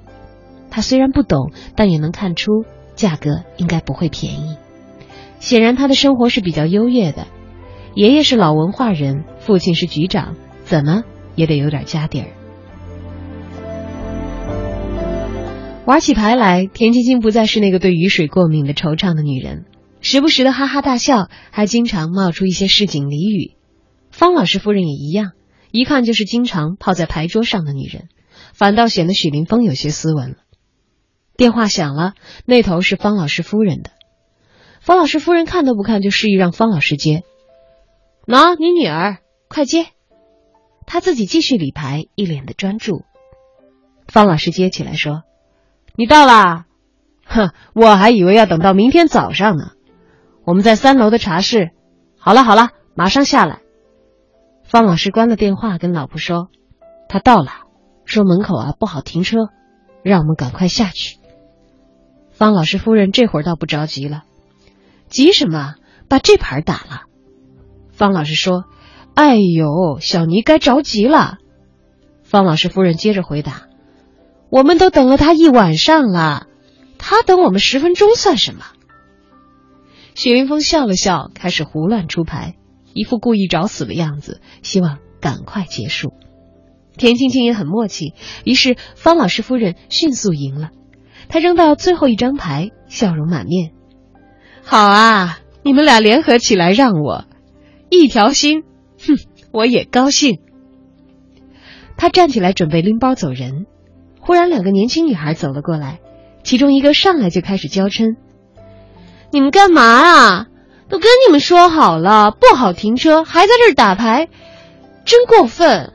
[0.70, 2.64] 他虽然不懂，但也能看出
[2.96, 4.56] 价格应该不会便宜。
[5.38, 7.28] 显然他的生活是比较优越的。
[7.94, 11.04] 爷爷是老文化人，父亲是局长，怎么
[11.36, 12.26] 也得有点家底儿。
[15.84, 19.66] 玩起牌来，田青青不再是那个对雨水过敏的惆怅的女人，
[20.02, 23.56] 时不时的哈哈大笑，还经常冒出一些市井俚语。
[24.10, 25.30] 方老师夫人也一样，
[25.70, 28.08] 一看就是经常泡在牌桌上的女人，
[28.52, 30.36] 反倒显得许林峰有些斯文了。
[31.36, 33.90] 电话响了，那头是方老师夫人的。
[34.80, 37.22] 方老师夫人看都不看，就示意让方老师接。
[38.26, 39.86] 喏，你女儿，快接。
[40.84, 43.04] 他自己继续理牌，一脸的专注。
[44.08, 45.22] 方老师接起来说
[45.94, 46.66] ：“你到啦？
[47.24, 49.70] 哼，我还以为要等到明天早上呢。
[50.44, 51.70] 我们在三楼的茶室。
[52.18, 53.60] 好了好了，马上下来。”
[54.64, 56.48] 方老师关了电话，跟老婆说
[57.08, 57.50] ：“他到了，
[58.04, 59.48] 说门口啊不好停车，
[60.02, 61.18] 让我们赶快下去。”
[62.30, 64.24] 方老师夫人这会儿倒不着急了，
[65.08, 65.74] 急什么？
[66.08, 67.02] 把这牌打了。
[67.90, 68.64] 方老师说。
[69.14, 71.36] 哎呦，小妮该着急了。
[72.22, 73.64] 方老师夫人接着回答
[74.48, 76.46] ：“我们都等了他一晚上了，
[76.96, 78.64] 他等我们十分钟算什么？”
[80.14, 82.54] 许云峰笑了笑，开始胡乱出牌，
[82.94, 86.12] 一副故意找死的样子，希望赶快结束。
[86.96, 88.12] 田青青也很默契，
[88.44, 90.70] 于是方老师夫人迅速赢了。
[91.28, 93.70] 她扔到最后一张牌，笑容满面
[94.62, 97.24] ：“好啊，你们俩联合起来让我
[97.88, 98.64] 一条心。”
[99.00, 99.16] 哼，
[99.52, 100.38] 我也高兴。
[101.96, 103.64] 他站起来准备拎包走人，
[104.20, 106.00] 忽然两个年轻女孩走了过来，
[106.44, 108.16] 其中一个上来就开始娇嗔
[109.32, 110.46] ：“你们干嘛啊？
[110.88, 114.28] 都跟你们说好了，不好停车，还在这儿打牌，
[115.06, 115.94] 真过分！”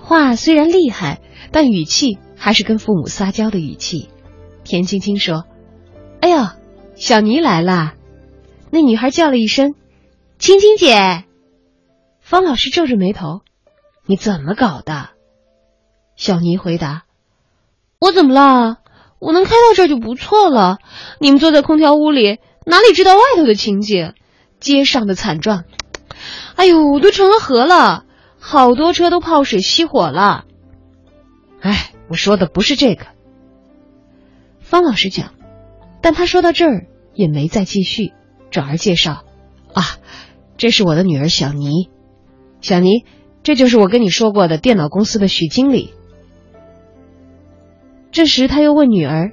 [0.00, 4.08] 话虽然厉害，但语气还是跟父母撒娇的语气。
[4.62, 5.44] 田青青说
[6.22, 6.46] ：“哎呦，
[6.94, 7.94] 小妮来啦！”
[8.70, 9.74] 那女孩叫了一声
[10.38, 11.24] ：“青青姐。”
[12.22, 13.40] 方老师皱着眉头
[14.06, 15.10] ：“你怎么搞的？”
[16.14, 17.02] 小妮回答
[17.98, 18.78] ：“我怎么了？
[19.26, 20.78] 我能开到这儿就不错了。
[21.18, 24.12] 你们坐在空调屋里，哪里知道外头的情景？
[24.60, 25.64] 街上的惨状，
[26.54, 28.04] 哎呦，都成了河了，
[28.38, 30.44] 好多车都泡水熄火了。
[31.60, 33.06] 哎，我说的不是这个。”
[34.62, 35.34] 方老师讲，
[36.00, 38.12] 但他说到这儿也没再继续，
[38.52, 39.24] 转而介绍
[39.74, 39.82] ：“啊，
[40.56, 41.90] 这是我的女儿小妮。”
[42.62, 43.04] 小妮，
[43.42, 45.94] 这就是我跟你说过的电脑公司的许经理。
[48.16, 49.32] 这时他又问女儿：“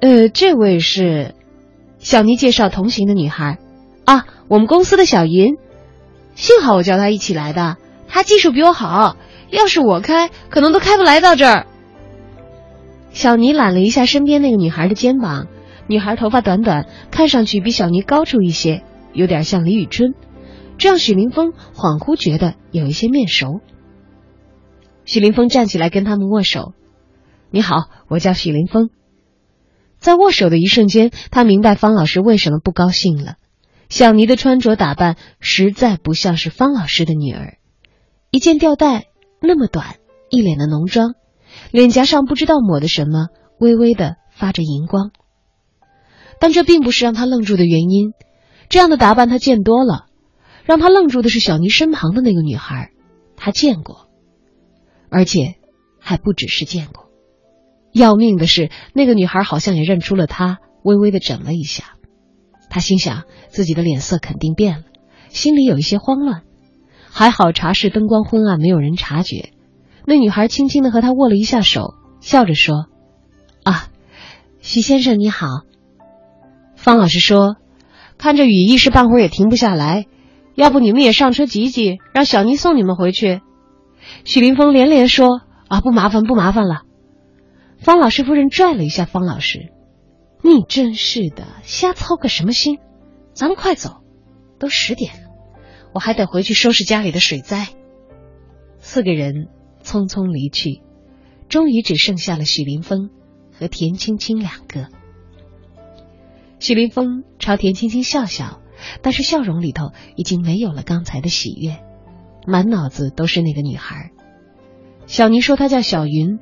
[0.00, 1.34] 呃，这位是？”
[2.00, 3.58] 小妮介绍同行的女孩
[4.06, 5.58] ：“啊，我们公司的小云。
[6.34, 7.76] 幸好我叫她一起来的，
[8.08, 9.18] 她技术比我好，
[9.50, 11.66] 要是我开，可能都开不来到这儿。”
[13.12, 15.48] 小妮揽了一下身边那个女孩的肩膀，
[15.86, 18.82] 女孩头发短短，看上去比小妮高出一些，
[19.12, 20.14] 有点像李宇春。
[20.78, 23.60] 这让许林峰恍惚觉得有一些面熟。
[25.04, 26.72] 许林峰站起来跟他们握手
[27.52, 28.88] ：“你好，我叫许林峰。”
[30.00, 33.36] 在握手的一瞬间，他明白方老师为什么不高兴了。
[33.88, 37.58] 小妮的穿着打扮实在不像是方老师的女儿，
[38.30, 39.04] 一件吊带
[39.40, 39.96] 那么短，
[40.30, 41.14] 一脸的浓妆，
[41.70, 43.28] 脸颊上不知道抹的什么，
[43.60, 45.12] 微微的发着荧光。
[46.40, 48.14] 但这并不是让他愣住的原因，
[48.70, 50.06] 这样的打扮他见多了。
[50.64, 52.92] 让他愣住的是小妮身旁的那个女孩，
[53.36, 54.08] 他见过，
[55.10, 55.56] 而且
[55.98, 57.01] 还不只是见过。
[57.92, 61.84] 要命的是，那个女孩好像也认出了他，微微的整了一下。
[62.70, 64.84] 他心想自己的脸色肯定变了，
[65.28, 66.42] 心里有一些慌乱。
[67.10, 69.50] 还好茶室灯光昏暗，没有人察觉。
[70.06, 72.86] 那女孩轻轻的和他握了一下手，笑着说
[73.62, 73.88] ：“啊，
[74.60, 75.46] 徐先生你好。”
[76.74, 77.56] 方老师说
[78.16, 80.06] ：“看这雨，一时半会儿也停不下来。”
[80.54, 83.40] 要不你们也上车挤挤，让小妮送你们回去。
[84.24, 86.82] 许林峰连连说：“啊，不麻烦，不麻烦了。”
[87.82, 89.72] 方老师夫人拽了一下方老师
[90.42, 92.78] ：“你真是的，瞎操个什么心？
[93.34, 94.02] 咱们快走，
[94.58, 95.30] 都十点了，
[95.92, 97.68] 我还得回去收拾家里的水灾。”
[98.78, 99.48] 四个人
[99.82, 100.80] 匆匆离去，
[101.48, 103.10] 终于只剩下了许林峰
[103.52, 104.86] 和田青青两个。
[106.60, 108.58] 许林峰朝田青青笑笑。
[109.00, 111.84] 但是笑容里头已经没有了刚才的喜悦，
[112.48, 114.10] 满脑子都是那个女孩。
[115.06, 116.40] 小妮说她叫小云，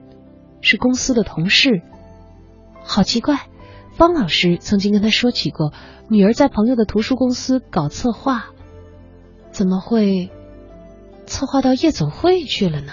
[0.61, 1.83] 是公司的同事。
[2.83, 3.49] 好奇怪，
[3.97, 5.73] 方老师曾经跟他说起过，
[6.09, 8.47] 女儿在朋友的图书公司搞策划，
[9.53, 10.31] 怎么会
[11.27, 12.93] 策划到夜总会去了呢？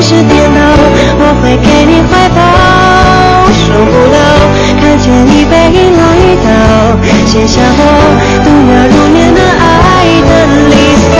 [0.00, 0.60] 是颠倒，
[1.20, 2.40] 我会给你怀抱，
[3.52, 4.16] 受不了，
[4.80, 6.00] 看见你背影来
[6.40, 6.48] 到，
[7.28, 7.84] 写下我
[8.40, 10.30] 度秒如年的爱的
[10.72, 11.12] 离骚，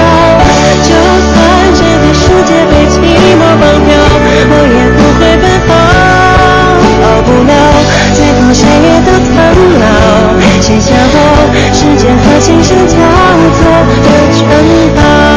[0.81, 1.37] 就算
[1.77, 3.05] 这个世界被寂
[3.37, 3.93] 寞绑票，
[4.49, 5.71] 我也不会奔跑，
[6.97, 7.53] 逃不了，
[8.17, 9.37] 最后谁也都苍
[9.79, 12.97] 老，写下我时间和星星交
[13.55, 13.61] 错
[14.03, 14.41] 的城
[14.97, 15.30] 堡。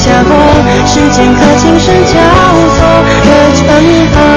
[0.00, 0.34] 下过
[0.86, 2.14] 时间和琴声交
[2.70, 2.78] 错
[3.22, 3.66] 的城
[4.14, 4.29] 堡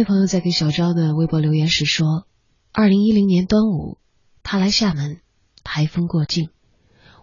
[0.00, 2.26] 位朋友在给小昭的微博留言时说
[2.70, 3.96] ：“二零一零年端午，
[4.42, 5.22] 他来厦门，
[5.64, 6.50] 台风过境，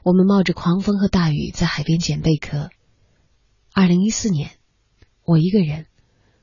[0.04, 2.72] 我们冒着狂风和大雨在海边捡贝壳。
[3.74, 4.50] 二零一四年，
[5.24, 5.86] 我一个人，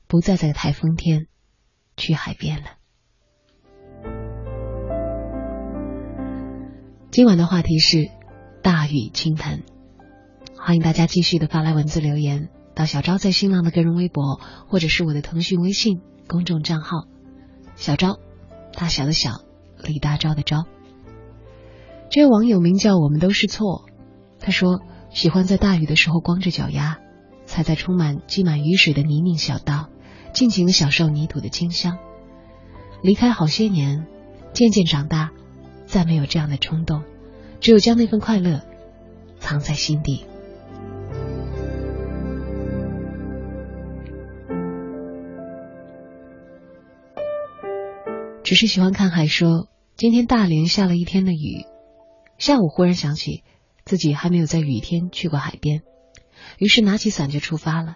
[0.06, 1.26] 不再在台风天
[1.96, 2.66] 去海边了。”
[7.10, 8.08] 今晚的话题是
[8.62, 9.64] 大雨倾盆，
[10.56, 16.00] 欢迎大家继续的发来文字留言到小昭在新浪的个人微博，或者是我的腾讯微信。
[16.30, 17.08] 公众账号
[17.74, 18.20] 小昭，
[18.72, 19.40] 大小的小，
[19.82, 20.64] 李大钊的钊。
[22.08, 23.84] 这位网友名叫我们都是错，
[24.38, 24.80] 他说
[25.10, 26.98] 喜欢在大雨的时候光着脚丫，
[27.46, 29.88] 踩在充满积满雨水的泥泞小道，
[30.32, 31.98] 尽情的享受泥土的清香。
[33.02, 34.06] 离开好些年，
[34.52, 35.32] 渐渐长大，
[35.86, 37.02] 再没有这样的冲动，
[37.58, 38.60] 只有将那份快乐
[39.40, 40.26] 藏在心底。
[48.50, 51.66] 只是喜欢看海，说今天大连下了一天的雨，
[52.36, 53.44] 下午忽然想起，
[53.84, 55.82] 自己还没有在雨天去过海边，
[56.58, 57.94] 于是拿起伞就出发了，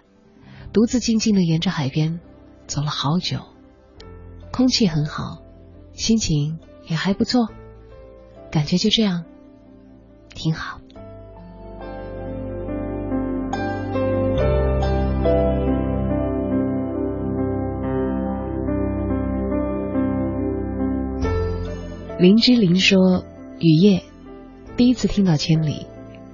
[0.71, 2.21] 独自静静的沿着海边
[2.67, 3.41] 走了好久。
[4.53, 5.43] 空气很好，
[5.91, 6.57] 心情
[6.87, 7.49] 也还不错，
[8.49, 9.25] 感觉就这样
[10.29, 10.79] 挺好。
[22.25, 23.23] 林之琳说
[23.61, 24.01] ：“雨夜，
[24.75, 25.85] 第一次听到千里，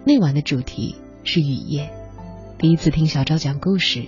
[0.05, 0.95] 那晚的主题
[1.25, 1.89] 是雨夜。
[2.57, 4.05] 第一次听小昭讲故事，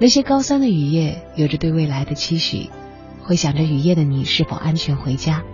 [0.00, 2.68] 那些高三的雨夜，有着对未来的期许，
[3.22, 5.44] 会想着雨夜的你是否安全回家，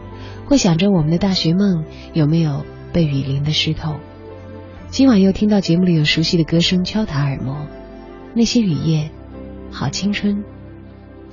[0.47, 1.85] 会想着我们的大学梦
[2.15, 2.65] 有没有
[2.95, 3.97] 被雨淋的湿透。
[4.89, 7.67] 今晚又听到节目里有熟悉的歌声敲打耳膜，
[8.33, 9.11] 那些雨夜，
[9.71, 10.43] 好青春，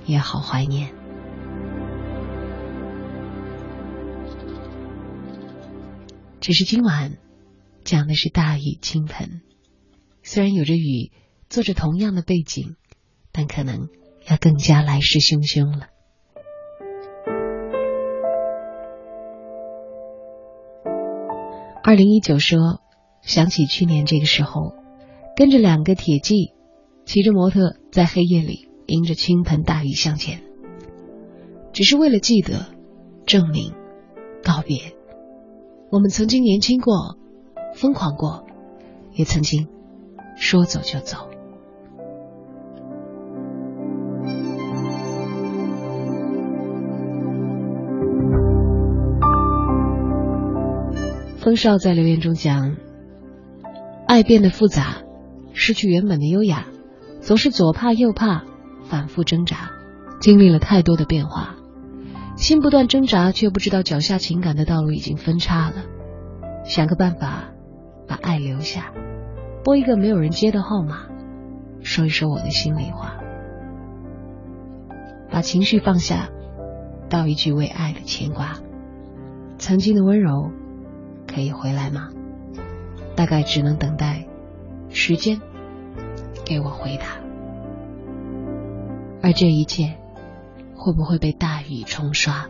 [0.05, 0.89] 也好怀念。”
[6.41, 7.19] 只是今晚
[7.83, 9.41] 讲的是大雨倾盆，
[10.23, 11.11] 虽然有着雨
[11.49, 12.77] 做着同样的背景，
[13.31, 13.89] 但可能
[14.27, 15.85] 要更加来势汹汹了。
[21.83, 22.81] 二零一九说，
[23.21, 24.73] 想起去年这个时候，
[25.35, 26.53] 跟着两个铁骑，
[27.05, 30.41] 骑着摩托在黑夜里迎着倾盆大雨向前，
[31.71, 32.65] 只是为了记得、
[33.27, 33.75] 证明、
[34.43, 34.95] 告别。
[35.91, 37.17] 我们曾经年轻过，
[37.75, 38.45] 疯狂过，
[39.11, 39.67] 也曾经
[40.37, 41.27] 说走就走。
[51.35, 52.77] 风少在留言中讲
[54.07, 55.01] ：“爱变得复杂，
[55.51, 56.67] 失去原本的优雅，
[57.19, 58.45] 总是左怕右怕，
[58.85, 59.71] 反复挣扎，
[60.21, 61.57] 经历了太多的变化。”
[62.41, 65.75] 心不断挣扎，却不知道脚下情感的道路已经分叉了。
[66.65, 67.51] 想个办法，
[68.07, 68.91] 把爱留下，
[69.63, 71.05] 拨一个没有人接的号码，
[71.81, 73.19] 说一说我的心里话，
[75.29, 76.29] 把情绪放下，
[77.09, 78.57] 道一句为爱的牵挂。
[79.59, 80.49] 曾经的温柔
[81.27, 82.09] 可以回来吗？
[83.15, 84.25] 大概只能等待
[84.89, 85.39] 时间
[86.43, 87.05] 给我回答。
[89.21, 90.00] 而这一切。
[90.83, 92.49] 会不会被大雨冲刷？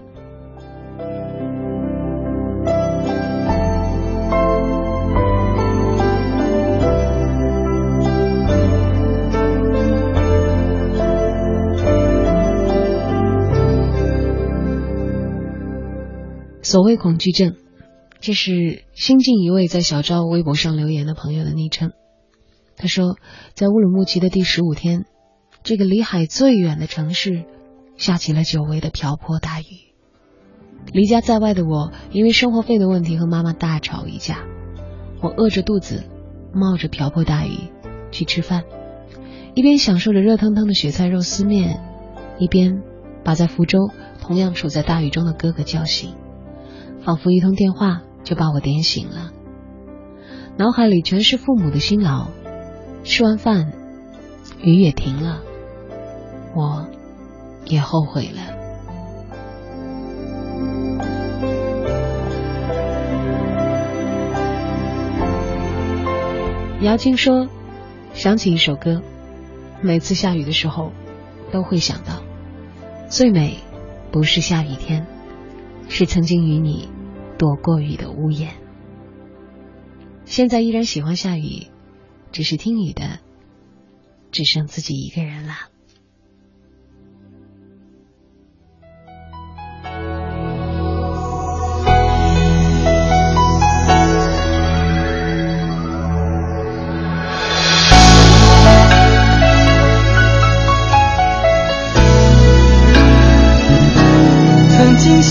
[16.63, 17.57] 所谓恐惧症，
[18.21, 21.91] 这是新进一位在小赵微博上留言的朋友的昵称。
[22.77, 23.17] 他说，
[23.55, 25.03] 在乌鲁木齐的第十五天，
[25.63, 27.43] 这个离海最远的城市。
[28.01, 29.93] 下起了久违的瓢泼大雨，
[30.91, 34.39] 离家在外的我，因为生活费的问题和妈妈大吵一架。
[35.21, 36.03] 我饿着肚子，
[36.51, 37.69] 冒着瓢泼大雨
[38.09, 38.63] 去吃饭，
[39.53, 41.79] 一边享受着热腾腾的雪菜肉丝面，
[42.39, 42.81] 一边
[43.23, 43.77] 把在福州
[44.19, 46.15] 同样处在大雨中的哥哥叫醒，
[47.05, 49.31] 仿佛一通电话就把我点醒了。
[50.57, 52.29] 脑海里全是父母的辛劳。
[53.03, 53.71] 吃完饭，
[54.63, 55.43] 雨也停了，
[56.55, 56.87] 我。
[57.71, 58.59] 也后悔了。
[66.81, 67.47] 姚青说
[68.13, 69.01] ：“想起一首歌，
[69.81, 70.91] 每次下雨的时候，
[71.51, 72.21] 都会想到，
[73.07, 73.59] 最美
[74.11, 75.07] 不是下雨天，
[75.87, 76.89] 是曾经与你
[77.37, 78.55] 躲过雨的屋檐。
[80.25, 81.67] 现在依然喜欢下雨，
[82.31, 83.19] 只是听雨的，
[84.31, 85.53] 只剩自己一个人了。”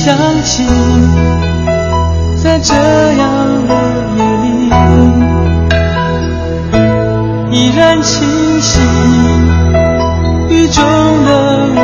[0.02, 0.64] 想起，
[2.42, 3.74] 在这样的
[4.16, 4.48] 夜里，
[7.52, 8.26] 依然清
[8.62, 8.80] 晰，
[10.48, 10.82] 雨中
[11.26, 11.28] 的
[11.76, 11.78] 我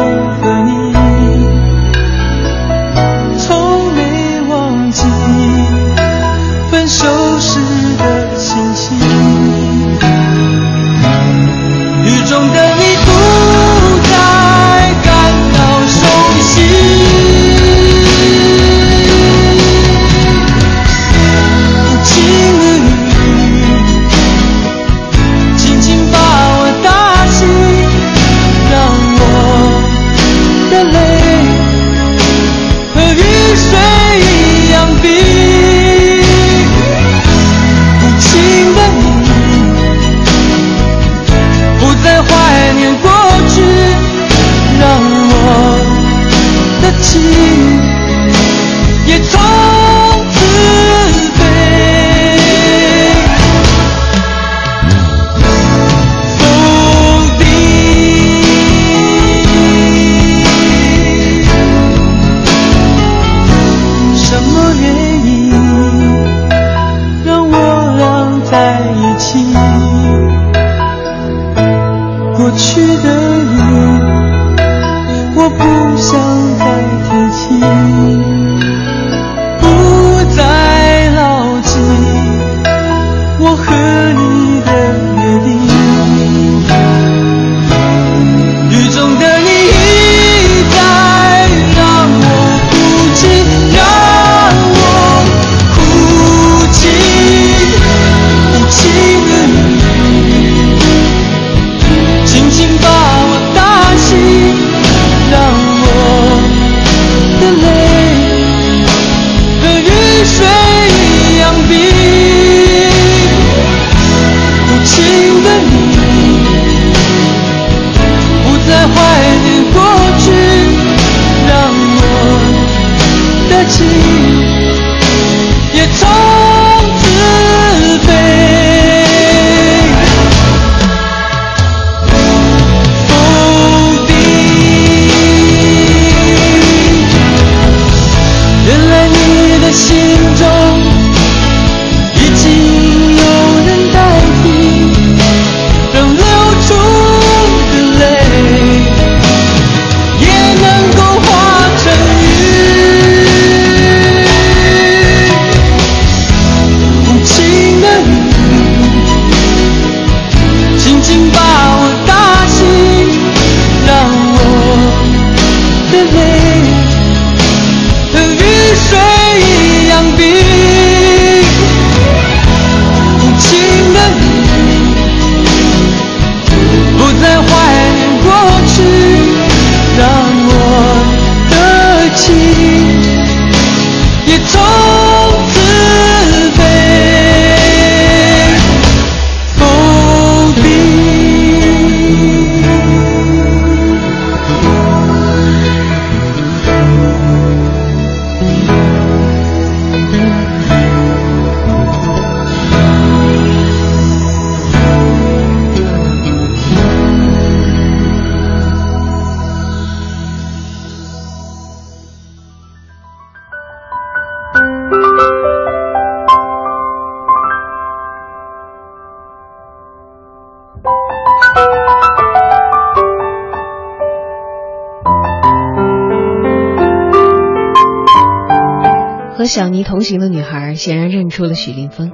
[230.76, 232.12] 显然认出了许林峰，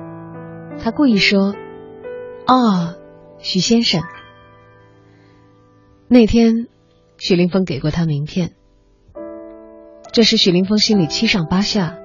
[0.82, 1.54] 他故意说
[2.46, 2.96] ：“哦，
[3.38, 4.02] 许先生。”
[6.08, 6.68] 那天，
[7.18, 8.52] 许林峰给过他名片。
[10.12, 11.98] 这时，许林峰心里七上八下，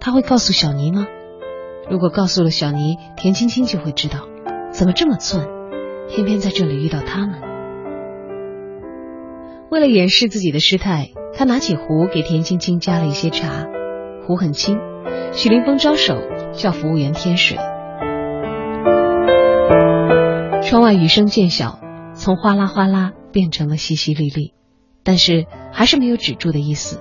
[0.00, 1.06] 他会告诉小妮吗？
[1.90, 4.28] 如果告诉了小妮，田青青就会知道，
[4.70, 5.48] 怎么这么寸，
[6.08, 7.40] 偏偏在这里遇到他们。
[9.70, 13.66] 为了掩饰自己的失态，他拿起壶给田青青加了一些茶。
[14.26, 14.78] 壶很轻，
[15.32, 16.22] 许林峰招手
[16.52, 17.56] 叫服务员添水。
[20.62, 21.78] 窗外雨声渐小，
[22.14, 24.52] 从哗啦哗啦变成了淅淅沥沥，
[25.02, 27.00] 但是还是没有止住的意思。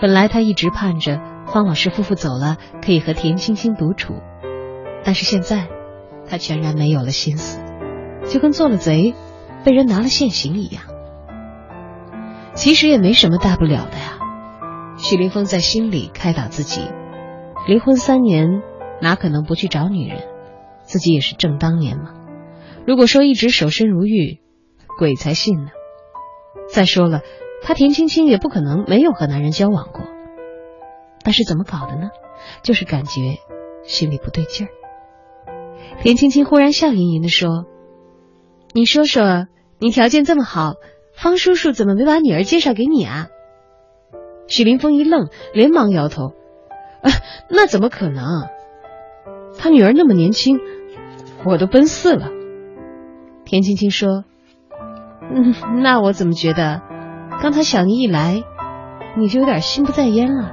[0.00, 4.14] 本来他一直盼着方老师夫妇走了可以和田青青独处，
[5.04, 5.68] 但是现在
[6.28, 7.60] 他全然没有了心思，
[8.28, 9.14] 就跟做了贼，
[9.64, 10.84] 被人拿了现行一样。
[12.54, 14.18] 其实也没什么大不了的呀。
[14.96, 16.82] 许林峰在心里开导自己：
[17.70, 18.64] 离婚三年，
[19.00, 20.24] 哪可能不去找女人？
[20.82, 22.14] 自己也是正当年嘛。
[22.84, 24.40] 如果说一直守身如玉，
[24.98, 25.70] 鬼才信呢。
[26.68, 27.20] 再说了，
[27.62, 30.02] 他田青青也不可能没有和男人交往过。
[31.22, 32.10] 但是怎么搞的呢？
[32.64, 33.38] 就是感觉
[33.84, 34.70] 心里不对劲儿。
[36.02, 37.66] 田青青忽然笑吟吟的说
[38.74, 39.46] ：“你说说，
[39.78, 40.74] 你条件这么好，
[41.14, 43.28] 方叔叔怎么没把女儿介绍给你啊？”
[44.50, 46.32] 许林峰一愣，连忙摇头
[47.02, 47.10] ：“啊，
[47.48, 48.24] 那怎么可能？
[49.58, 50.58] 他女儿那么年轻，
[51.44, 52.28] 我都奔四了。”
[53.44, 54.24] 田青青说
[55.32, 56.82] ：“嗯，那我怎么觉得，
[57.42, 58.42] 刚才小妮一来，
[59.18, 60.52] 你就有点心不在焉了？”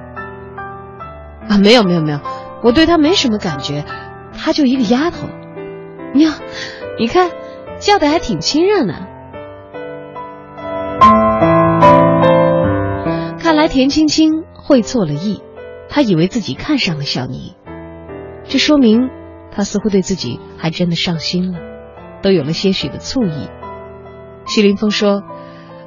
[1.48, 2.20] 啊，没有没有没有，
[2.64, 3.86] 我对她没什么感觉，
[4.34, 5.28] 她就一个丫头。
[6.20, 6.36] 呀，
[6.98, 7.30] 你看，
[7.80, 8.94] 叫的还挺亲热呢。
[13.40, 15.42] 看来田青青会错了意，
[15.90, 17.56] 他以为自己看上了小妮，
[18.46, 19.10] 这说明
[19.52, 21.60] 他似乎对自己还真的上心了，
[22.22, 23.50] 都有了些许的醋意。
[24.46, 25.24] 徐林峰说：“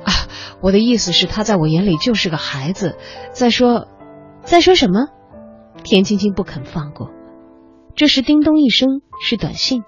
[0.05, 0.13] 啊，
[0.61, 2.97] 我的意思是，他在我眼里就是个孩子。
[3.33, 3.89] 再说，
[4.43, 5.09] 再说什么？”
[5.83, 7.11] 田青青不肯放过。
[7.95, 9.83] 这时，叮咚一声，是短信。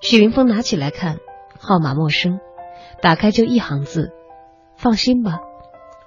[0.00, 1.18] 许林峰拿起来看，
[1.58, 2.38] 号码陌生，
[3.00, 4.12] 打开就一行字
[4.76, 5.38] ：“放心吧。”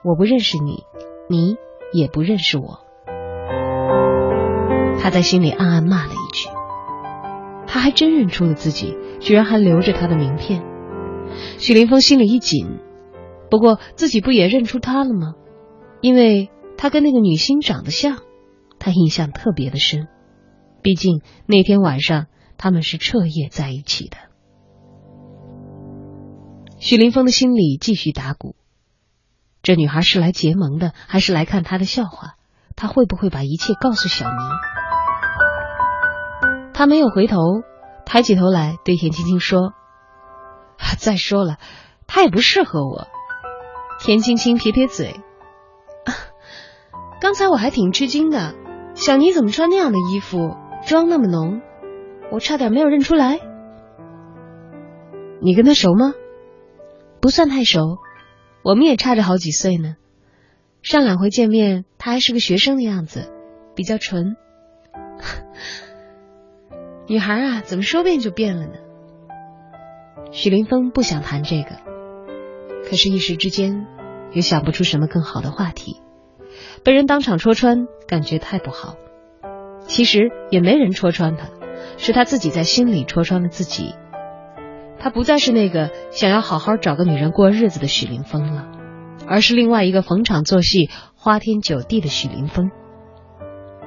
[0.03, 0.83] 我不认识你，
[1.29, 1.57] 你
[1.91, 2.84] 也不认识我。
[4.99, 6.49] 他在心里暗暗骂了一句。
[7.67, 10.63] 他还真认出了自己，居然还留着他的名片。
[11.57, 12.79] 许林峰心里一紧，
[13.49, 15.33] 不过自己不也认出他了吗？
[16.01, 18.19] 因为他跟那个女星长得像，
[18.79, 20.07] 他印象特别的深。
[20.81, 22.27] 毕竟那天晚上
[22.57, 24.17] 他们是彻夜在一起的。
[26.77, 28.55] 许林峰的心里继续打鼓：
[29.63, 32.35] 这女孩是来结盟的，还是来看他的笑话？
[32.75, 34.37] 他会不会把一切告诉小妮？
[36.75, 37.39] 他没有回头，
[38.05, 39.73] 抬起头来对田青青说
[40.99, 41.55] ：“再说了，
[42.05, 43.07] 他也不适合我。”
[44.03, 45.21] 田青青撇撇嘴
[47.21, 48.53] ：“刚才我还挺吃惊的，
[48.93, 51.61] 小妮怎么穿那样的衣服？”妆那么浓，
[52.29, 53.39] 我差点没有认出来。
[55.41, 56.13] 你跟他熟吗？
[57.21, 57.99] 不算太熟，
[58.63, 59.95] 我们也差着好几岁呢。
[60.83, 63.31] 上两回见面，他还是个学生的样子，
[63.75, 64.35] 比较纯。
[67.07, 68.73] 女孩啊，怎么说变就变了呢？
[70.31, 71.77] 许林峰不想谈这个，
[72.89, 73.85] 可是，一时之间
[74.31, 76.01] 也想不出什么更好的话题。
[76.83, 78.95] 被人当场戳穿，感觉太不好。
[79.87, 81.49] 其实也没人戳穿他，
[81.97, 83.93] 是他自己在心里戳穿了自己。
[84.97, 88.67] 他不再是那个想要好好找个女人过日子的许林峰了，
[89.27, 92.71] 而是另外一个逢场作戏、花天酒地的许林峰。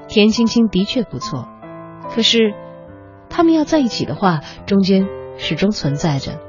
[0.06, 1.48] 田青青的确不错，
[2.14, 2.54] 可是
[3.30, 5.06] 他们要在一起的话，中间
[5.36, 6.40] 始终存在着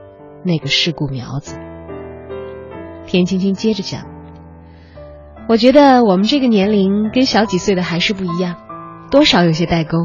[0.44, 1.58] 那个事故苗子。
[3.06, 4.06] 田青青接着讲
[5.50, 8.56] ：“我觉得我们这个年龄跟小几岁的还是不一样。”
[9.12, 9.98] 多少有些代沟。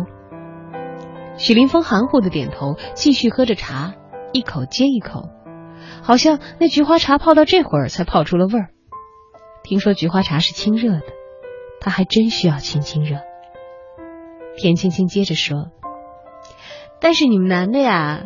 [1.37, 3.95] 许林峰含糊的点头，继续喝着茶，
[4.33, 5.29] 一口接一口，
[6.03, 8.69] 好像那菊花茶泡到这会儿才泡出了味儿。
[9.63, 11.03] 听说菊花茶是清热的，
[11.81, 13.19] 他还真需要清清热。
[14.57, 15.69] 田青青接着说
[17.05, 18.23] ：“但是你们男的呀，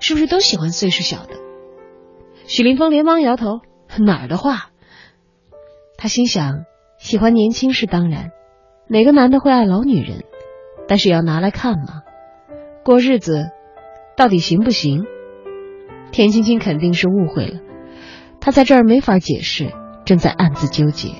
[0.00, 1.36] 是不是都喜欢岁数小的？”
[2.44, 3.60] 许林峰连忙摇头
[4.04, 4.70] ：“哪儿的话？”
[5.96, 6.64] 他心想：
[6.98, 8.32] 喜欢年轻是当然。
[8.88, 10.24] 哪个男的会爱老女人？
[10.88, 12.02] 但是要拿来看嘛，
[12.84, 13.50] 过日子
[14.16, 15.04] 到底行不行？
[16.10, 17.60] 田青青肯定是误会了，
[18.40, 19.72] 他在这儿没法解释，
[20.04, 21.10] 正在暗自纠结。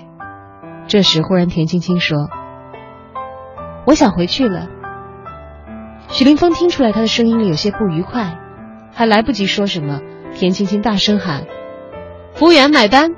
[0.89, 2.19] 这时忽然田青青说
[3.87, 4.71] ：“我想回去了。”
[6.15, 8.39] 许林峰听出来他的声音里有些不愉快，
[8.93, 10.01] 还来不及说什么，
[10.33, 11.45] 田青青大声喊
[12.35, 13.11] ：“服务员买单。”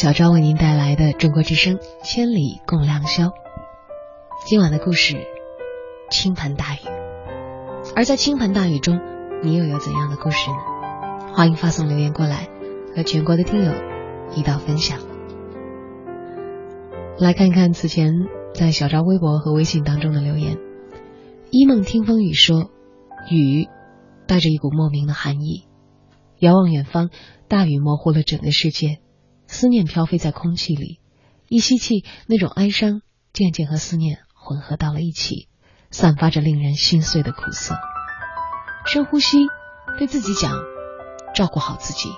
[0.00, 3.24] 小昭为您带来的中国之声《千里共良宵》。
[4.46, 5.26] 今晚的故事：
[6.08, 6.78] 倾盆大雨。
[7.96, 9.00] 而在倾盆大雨中，
[9.42, 10.56] 你又有怎样的故事呢？
[11.34, 12.48] 欢迎发送留言过来，
[12.94, 13.72] 和全国的听友
[14.36, 15.00] 一道分享。
[17.18, 18.12] 来看看此前
[18.54, 20.58] 在小昭微博和微信当中的留言。
[21.50, 22.70] 一梦听风雨说
[23.32, 23.66] ：“雨
[24.28, 25.66] 带着一股莫名的寒意。”
[26.38, 27.10] 遥望远方，
[27.48, 29.00] 大雨模糊了整个世界，
[29.48, 31.00] 思念飘飞在空气里。
[31.48, 33.02] 一吸气，那种哀伤
[33.32, 35.48] 渐渐和思念混合到了一起，
[35.90, 37.74] 散发着令人心碎的苦涩。
[38.84, 39.38] 深呼吸，
[39.98, 40.52] 对自己讲：
[41.34, 42.10] 照顾好自己。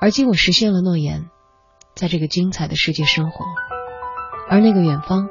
[0.00, 1.28] 而今我实现了诺言，
[1.94, 3.44] 在这个精彩的世界生活，
[4.48, 5.28] 而那个远方，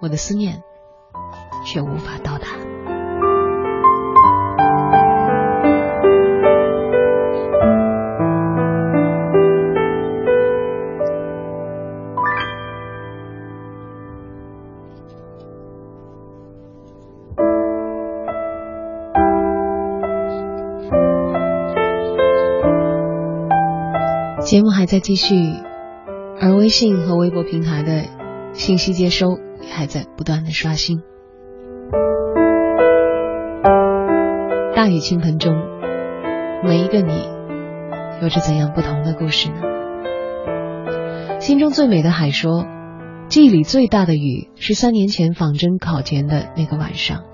[0.00, 0.62] 我的思念
[1.66, 2.63] 却无法到达。
[24.54, 25.34] 节目还在继续，
[26.40, 28.04] 而微信和微博平台的
[28.52, 31.02] 信息接收也还在不断的刷新。
[34.76, 35.56] 大雨倾盆中，
[36.62, 37.28] 每一个你，
[38.22, 39.56] 有着怎样不同的故事呢？
[41.40, 42.64] 心中最美的海说，
[43.26, 47.24] 记忆里最大的雨是三年前仿真考前的那个晚上，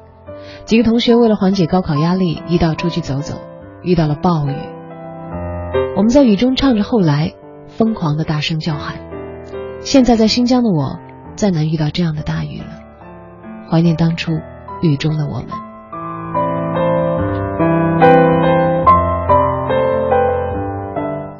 [0.64, 3.34] 几个同学为了缓解高考压力，一道出去走走，
[3.82, 4.55] 遇到了暴雨。
[6.01, 7.28] 我们在雨中唱着《后来》，
[7.68, 8.97] 疯狂的大声叫喊。
[9.81, 10.98] 现在在新疆的我，
[11.36, 12.68] 再难遇到这样的大雨了。
[13.70, 14.32] 怀念当初
[14.81, 15.48] 雨中的我们。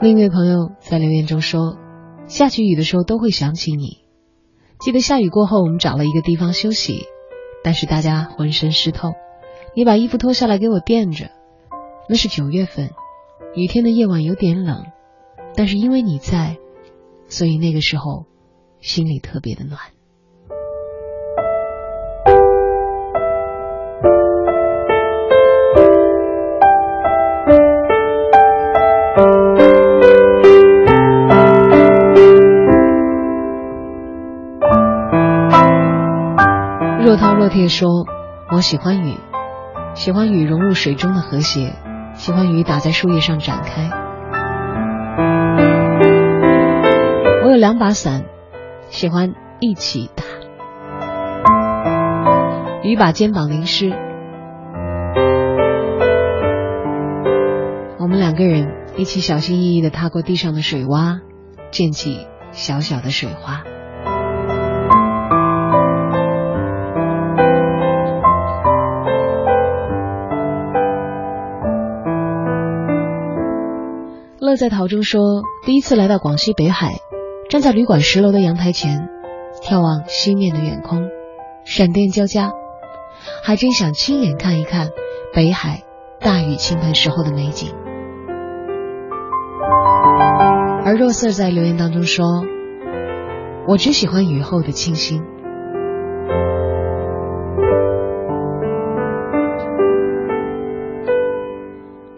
[0.03, 1.78] 另一位朋友在留言中说
[2.28, 4.05] ：“下起雨的时候都会想起你。
[4.78, 7.07] 记得下雨过后，我们找了一个地方休息，
[7.65, 9.12] 但是大家浑身湿透。
[9.74, 11.31] 你把衣服脱下来给我垫着。
[12.11, 12.91] 那是九月份。”
[13.55, 14.87] 雨天的夜晚有点冷，
[15.57, 16.59] 但是因为你在，
[17.27, 18.27] 所以那个时候
[18.81, 19.79] 心里特别的暖。
[37.05, 37.89] 若涛若铁说
[38.55, 39.17] ：“我喜欢雨，
[39.95, 41.75] 喜欢雨融入水中的和谐。”
[42.21, 43.89] 喜欢雨打在树叶上展开。
[47.43, 48.27] 我有两把伞，
[48.91, 50.23] 喜欢一起打。
[52.83, 53.91] 雨把肩膀淋湿，
[57.99, 58.69] 我们两个人
[58.99, 61.21] 一起小心翼翼的踏过地上的水洼，
[61.71, 63.63] 溅起小小的水花。
[74.51, 75.20] 乐在陶中说
[75.64, 76.94] ：“第一次来到广西北海，
[77.48, 79.09] 站在旅馆十楼的阳台前，
[79.62, 81.09] 眺望西面的远空，
[81.64, 82.51] 闪电交加，
[83.44, 84.90] 还真想亲眼看一看
[85.32, 85.85] 北海
[86.20, 87.72] 大雨倾盆时候的美景。”
[90.85, 92.44] 而若瑟在留言当中说
[93.68, 95.22] ：“我只喜欢雨后的清新。”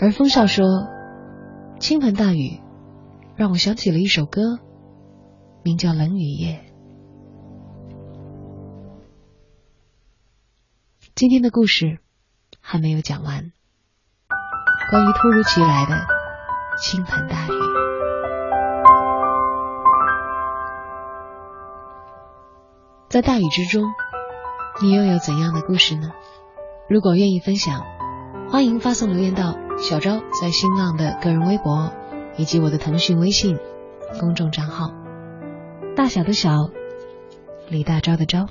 [0.00, 0.64] 而风少说。
[1.82, 2.60] 倾盆大雨，
[3.34, 4.60] 让我想起了一首歌，
[5.64, 6.64] 名叫《冷雨夜》。
[11.16, 11.98] 今天的故事
[12.60, 13.50] 还没有讲完，
[14.92, 16.06] 关于突如其来的
[16.78, 17.50] 倾盆大雨，
[23.09, 23.82] 在大雨之中，
[24.80, 26.12] 你又有怎样的故事呢？
[26.88, 27.84] 如果愿意分享，
[28.48, 29.59] 欢迎发送留言到。
[29.82, 31.92] 小昭在新浪的个人微博
[32.36, 33.59] 以及我的腾讯微信
[34.20, 34.94] 公众账号，
[35.96, 36.70] 大小的小，
[37.68, 38.46] 李大钊的钊。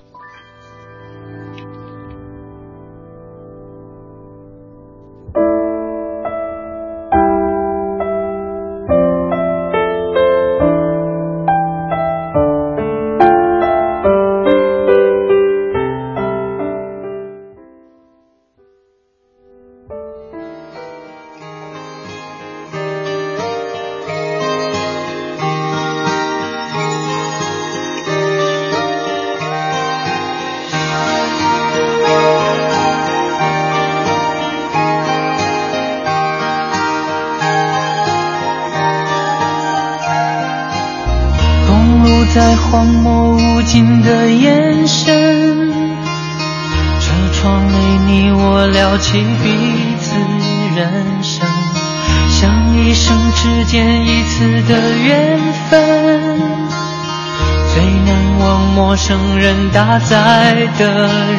[60.81, 61.30] sky.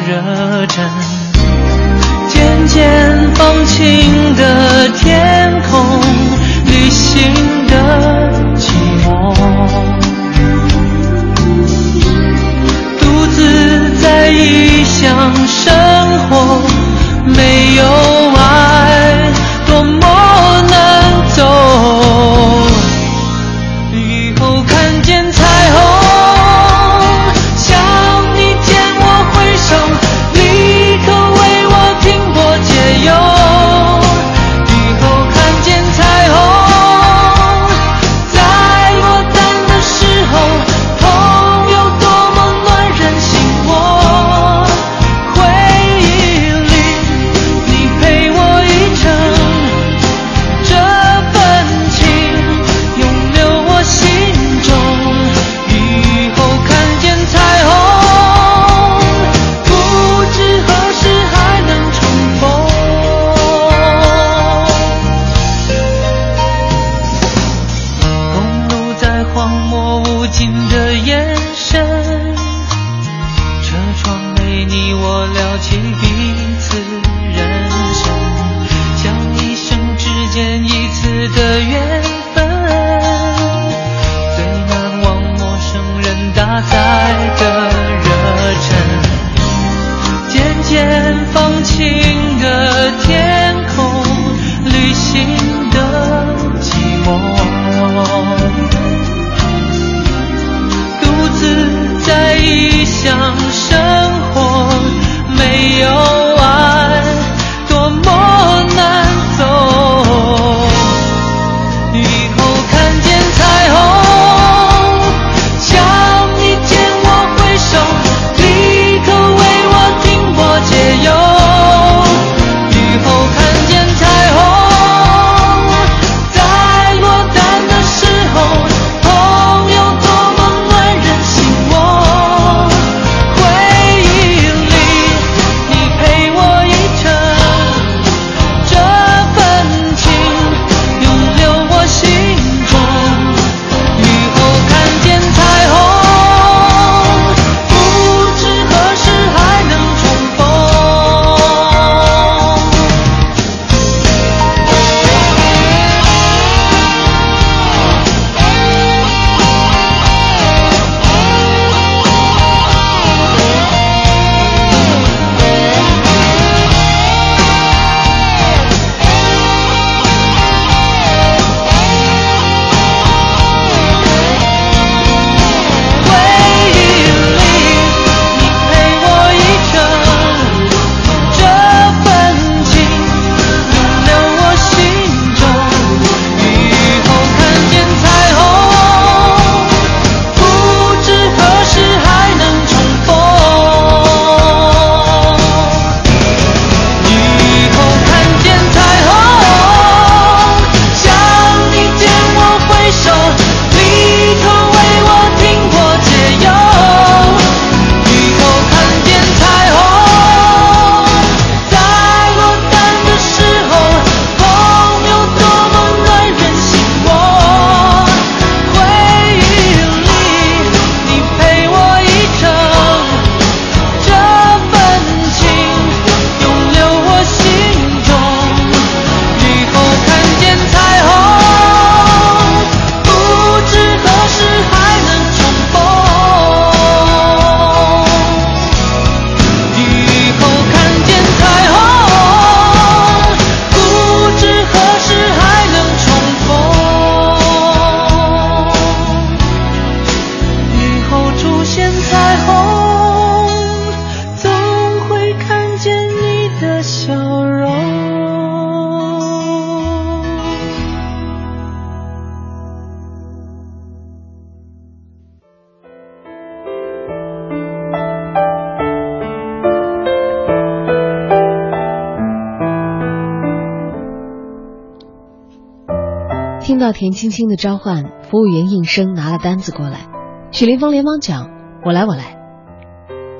[277.03, 280.07] 田青青的召唤，服务员应声拿了单子过来。
[280.51, 281.49] 许林峰连忙讲
[281.83, 282.37] ：“我来，我来。”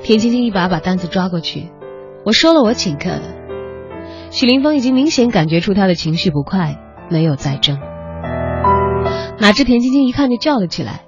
[0.04, 1.72] 田青青一把把单子抓过去
[2.26, 3.22] ：“我说了，我请客的。”
[4.30, 6.76] 许林峰已经明显感觉出他的情绪不快，
[7.08, 7.78] 没有再争。
[9.38, 11.00] 哪知田青青一看就叫了起来：“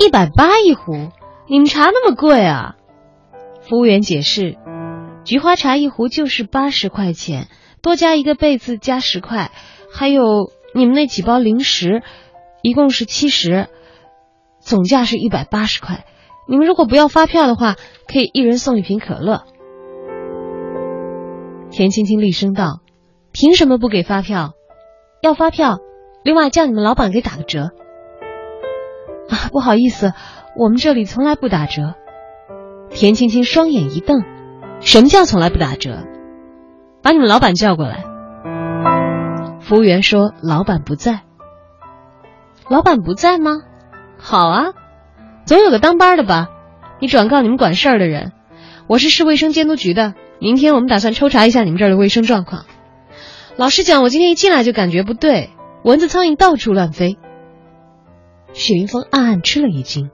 [0.00, 1.10] 一百八一壶，
[1.46, 2.76] 你们茶那么贵啊？”
[3.68, 4.56] 服务员解释
[5.24, 7.48] ：“菊花茶一壶就是八十块钱，
[7.82, 9.50] 多加一个贝字加十块，
[9.92, 12.02] 还有你们那几包零食，
[12.62, 13.68] 一共是七十，
[14.60, 16.04] 总价是一百八十块。
[16.48, 17.76] 你们如果不要发票的话，
[18.06, 19.44] 可以一人送一瓶可乐。”
[21.70, 22.80] 田青青厉声道
[23.32, 24.52] ：“凭什么不给发票？
[25.22, 25.78] 要发票，
[26.24, 27.70] 另外叫你们老板给打个折。”
[29.30, 30.12] 啊，不好意思，
[30.56, 31.94] 我们这里从来不打折。
[32.90, 34.24] 田青青双眼一瞪
[34.82, 36.04] ：“什么叫从来不打折？
[37.02, 38.04] 把你们老板叫过来。”
[39.70, 41.20] 服务员说：“老板不在。”
[42.68, 43.62] 老板不在吗？
[44.18, 44.72] 好啊，
[45.46, 46.48] 总有个当班的吧？
[46.98, 48.32] 你转告你们管事儿的人，
[48.88, 50.14] 我是市卫生监督局的。
[50.40, 52.64] 明天我们打算抽查一下你们这儿的卫生状况。
[53.54, 55.50] 老实讲，我今天一进来就感觉不对，
[55.84, 57.16] 蚊子苍蝇到处乱飞。
[58.52, 60.10] 许云峰暗暗吃了一惊，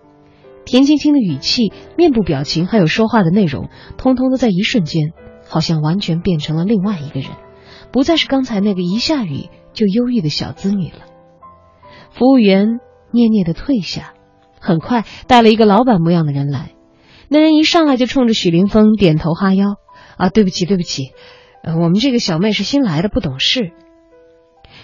[0.67, 5.15] 田青青的语气、面部表情还有说话的内容，通通都在一瞬间，
[5.49, 7.31] 好像完全变成了另外一个人，
[7.93, 11.01] 不再是刚才那个一下雨就忧郁的小资女了。
[12.11, 12.81] 服务员
[13.11, 14.15] 念念的退下，
[14.61, 16.71] 很快带了一个老板模样的人来。
[17.29, 19.77] 那人一上来就冲着许林峰点头哈腰。
[20.17, 21.13] 啊，对不起，对不起，
[21.63, 23.73] 我们这个小妹是新来的，不懂事。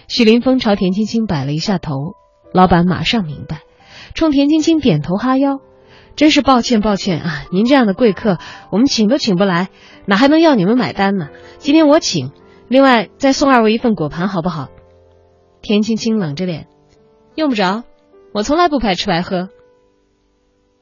[0.09, 1.95] 许林峰朝田青青摆了一下头，
[2.53, 3.61] 老板马上明白，
[4.13, 5.61] 冲田青青点头哈腰，
[6.17, 8.37] 真是抱歉抱歉啊，您这样的贵客
[8.71, 9.69] 我们请都请不来，
[10.05, 11.31] 哪还能要你们买单呢？
[11.57, 12.31] 今天我请，
[12.73, 14.71] 另外再送二位一份果盘，好不好？
[15.61, 16.69] 田青青冷着脸，
[17.35, 17.85] 用不着，
[18.33, 19.51] 我从来不排斥白喝。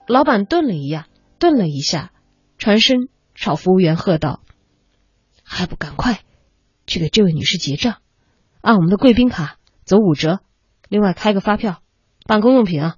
[0.06, 1.08] 老板顿了一下，
[1.40, 2.12] 顿了一下，
[2.58, 3.08] 转身。
[3.34, 4.40] 朝服务员喝道
[5.42, 6.20] ：“还不赶快
[6.86, 7.96] 去给这位女士结账，
[8.60, 10.38] 按我们的贵宾卡走五折，
[10.88, 11.78] 另外开个发票，
[12.24, 12.94] 办公用品啊！”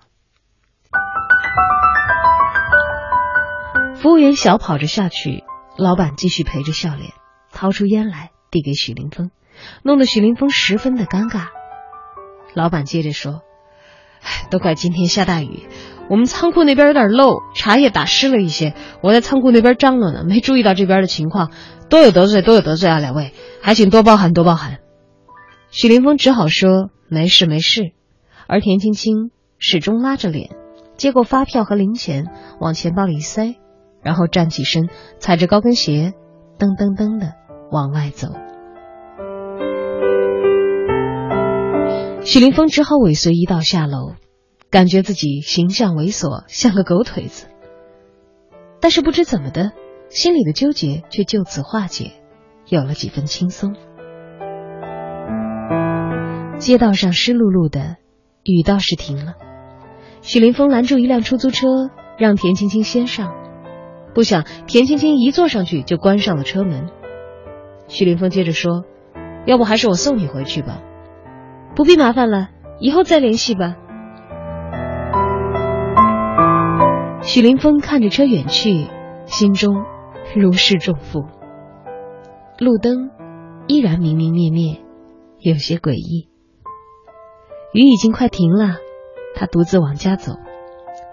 [3.96, 5.44] 服务员小跑着下去，
[5.78, 7.14] 老板继续陪着笑脸，
[7.52, 9.32] 掏出烟来递给许林峰，
[9.82, 11.46] 弄得许林峰十分的尴尬。
[12.54, 13.40] 老板接着说
[14.50, 15.66] ：“都怪今天下大雨。”
[16.10, 18.74] 我们仓库那边有点漏，茶叶打湿了一些。
[19.00, 21.50] 我在仓库那边张罗呢，没注意到这边的情况，
[21.88, 22.98] 多有得罪，多有得罪啊！
[22.98, 24.80] 两位，还请多包涵，多包涵。
[25.70, 27.92] 许林峰只好说没事没事，
[28.46, 30.50] 而田青青始终拉着脸，
[30.98, 32.26] 接过发票和零钱，
[32.60, 33.56] 往钱包里一塞，
[34.02, 36.12] 然后站起身，踩着高跟鞋，
[36.58, 37.32] 噔噔噔的
[37.72, 38.28] 往外走。
[42.24, 44.12] 许林峰只好尾随一道下楼。
[44.70, 47.46] 感觉自己形象猥琐，像个狗腿子。
[48.80, 49.72] 但是不知怎么的，
[50.08, 52.12] 心里的纠结却就此化解，
[52.66, 53.74] 有了几分轻松。
[56.56, 57.96] 街道上湿漉漉的，
[58.44, 59.34] 雨倒是停了。
[60.22, 63.34] 许林峰拦住一辆出租车，让田青青先上。
[64.14, 66.88] 不想田青青一坐上去就关上了车门。
[67.92, 68.84] 许林峰接着说
[69.44, 70.80] ：“要不还是我送你回去吧？
[71.76, 72.48] 不必麻烦了，
[72.80, 73.76] 以后再联系吧。”
[77.20, 78.86] 许林峰看着车远去，
[79.26, 79.84] 心中
[80.34, 81.26] 如释重负。
[82.58, 83.10] 路灯
[83.66, 84.78] 依然明明灭灭，
[85.38, 86.30] 有些诡异。
[87.74, 88.76] 雨已经快停了，
[89.34, 90.32] 他独自往家走。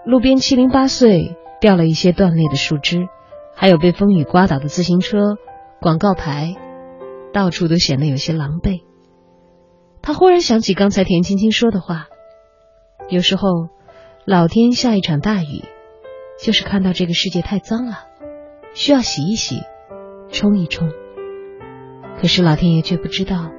[0.06, 3.06] 路边七零八碎，掉了一些断裂的树枝，
[3.54, 5.36] 还有被风雨刮倒的自行车、
[5.82, 6.56] 广告牌，
[7.32, 8.82] 到处都显得有些狼狈。
[10.02, 12.06] 他忽然想起刚才田青青说的话：
[13.08, 13.48] 有时候，
[14.24, 15.64] 老天下一场大雨。
[16.42, 18.06] 就是看到这个世界太脏了，
[18.72, 19.56] 需要洗一洗，
[20.32, 20.90] 冲一冲。
[22.18, 23.50] 可是老天爷却不知道，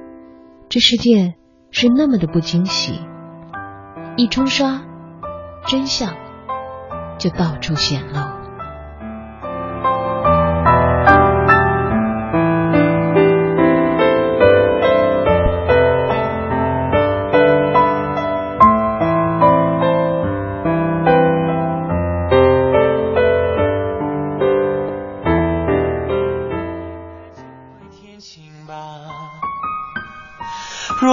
[0.68, 1.34] 这世界
[1.70, 2.98] 是那么的不惊喜，
[4.16, 4.82] 一冲刷，
[5.68, 6.16] 真相
[7.18, 8.41] 就到处显露。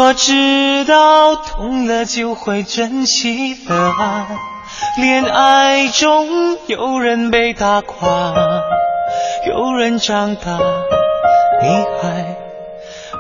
[0.10, 4.26] 我知道痛了就会珍惜的爱，
[4.98, 8.34] 恋爱中有人被打垮，
[9.46, 10.58] 有人长大，
[11.62, 12.36] 你还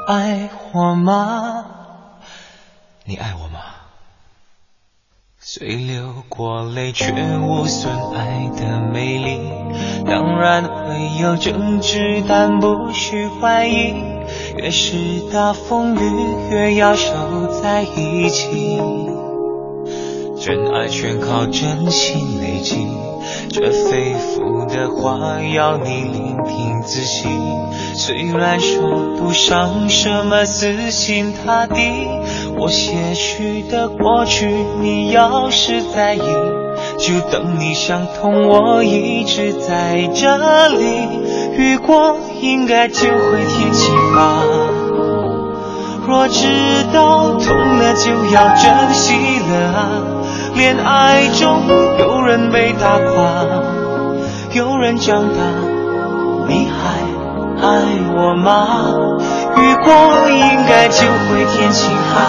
[0.08, 1.66] 爱我吗？
[3.04, 3.60] 你爱我吗？
[5.42, 9.40] 虽流过泪，却无损爱的美丽。
[10.06, 13.94] 当然会有争执，但不需怀疑。
[14.58, 17.14] 越是大风雨，越要守
[17.62, 18.80] 在一起。
[20.40, 22.88] 真爱全靠真心累积。
[23.52, 27.28] 这肺腑的话要你聆听仔细，
[27.94, 32.08] 虽然说不上什么死心塌地，
[32.58, 34.48] 我些许的过去，
[34.82, 36.22] 你要是在意，
[36.98, 40.86] 就等你想通，我一直在这里。
[41.58, 44.44] 雨过应该就会天晴吧，
[46.08, 46.48] 若知
[46.94, 49.14] 道痛了就要珍惜
[49.52, 50.16] 了啊。
[50.56, 51.62] 恋爱中
[52.00, 53.46] 有人被打垮，
[54.54, 55.36] 有人长大，
[56.48, 57.00] 你还
[57.66, 57.82] 爱
[58.16, 58.58] 我吗？
[59.56, 62.20] 雨过应该就会天晴吧？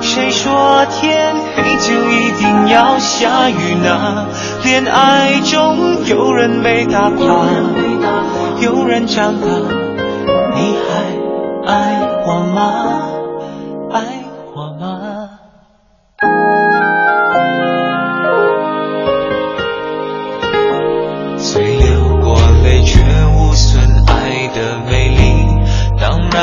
[0.00, 4.26] 谁说天黑就一定要下雨呢？
[4.64, 7.46] 恋爱中有人被打垮，
[8.60, 9.46] 有人长大，
[10.54, 12.62] 你还爱我吗？
[13.92, 14.27] 爱。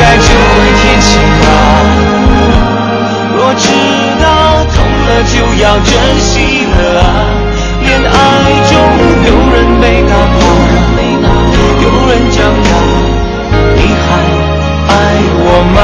[0.00, 1.08] 该就会天晴
[1.40, 1.44] 吧。
[3.36, 3.68] 若知
[4.22, 4.24] 道
[4.74, 4.74] 痛
[5.06, 5.88] 了就要珍
[6.20, 7.04] 惜了啊。
[7.82, 8.12] 恋爱
[8.70, 8.72] 中
[9.26, 10.36] 有人被打破，
[11.82, 12.70] 有人张扬，
[13.76, 14.08] 你还
[14.88, 14.92] 爱
[15.42, 15.78] 我吗？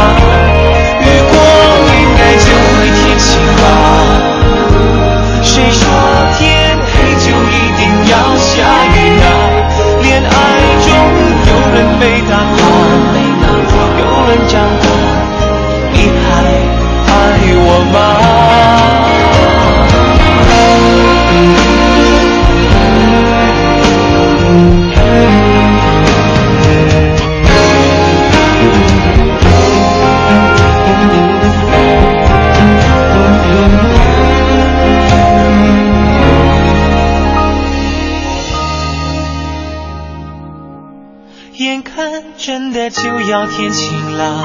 [43.28, 44.44] 要天晴了，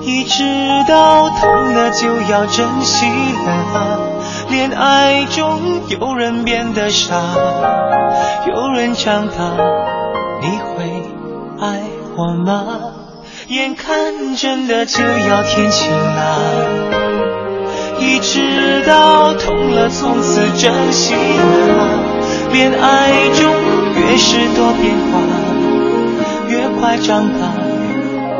[0.00, 0.42] 一直
[0.88, 3.06] 到痛了就要珍惜
[3.46, 4.00] 了。
[4.48, 7.14] 恋爱中有人变得傻，
[8.48, 9.34] 有人长大，
[10.40, 10.84] 你会
[11.60, 11.82] 爱
[12.16, 12.64] 我吗？
[13.48, 16.38] 眼看真的就要天晴了，
[18.00, 22.00] 一直到痛了从此珍惜了。
[22.52, 23.52] 恋爱中
[23.94, 25.31] 越是多变化。
[26.82, 27.54] 快长大，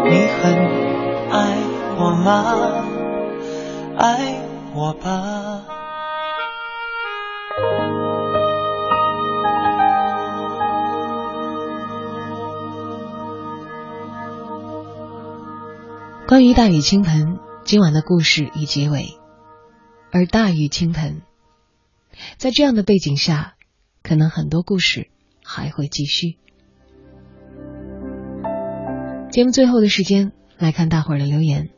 [0.02, 0.52] 你很
[1.31, 1.56] 爱
[1.97, 2.85] 我吗？
[3.97, 4.43] 爱
[4.74, 5.62] 我吧。
[16.27, 19.20] 关于大雨倾盆，今晚的故事已结尾。
[20.10, 21.23] 而大雨倾盆，
[22.39, 23.55] 在这样的背景下，
[24.02, 25.10] 可能很多故事
[25.44, 26.39] 还会继续。
[29.32, 31.70] 节目最后的时间来看大伙儿的留言。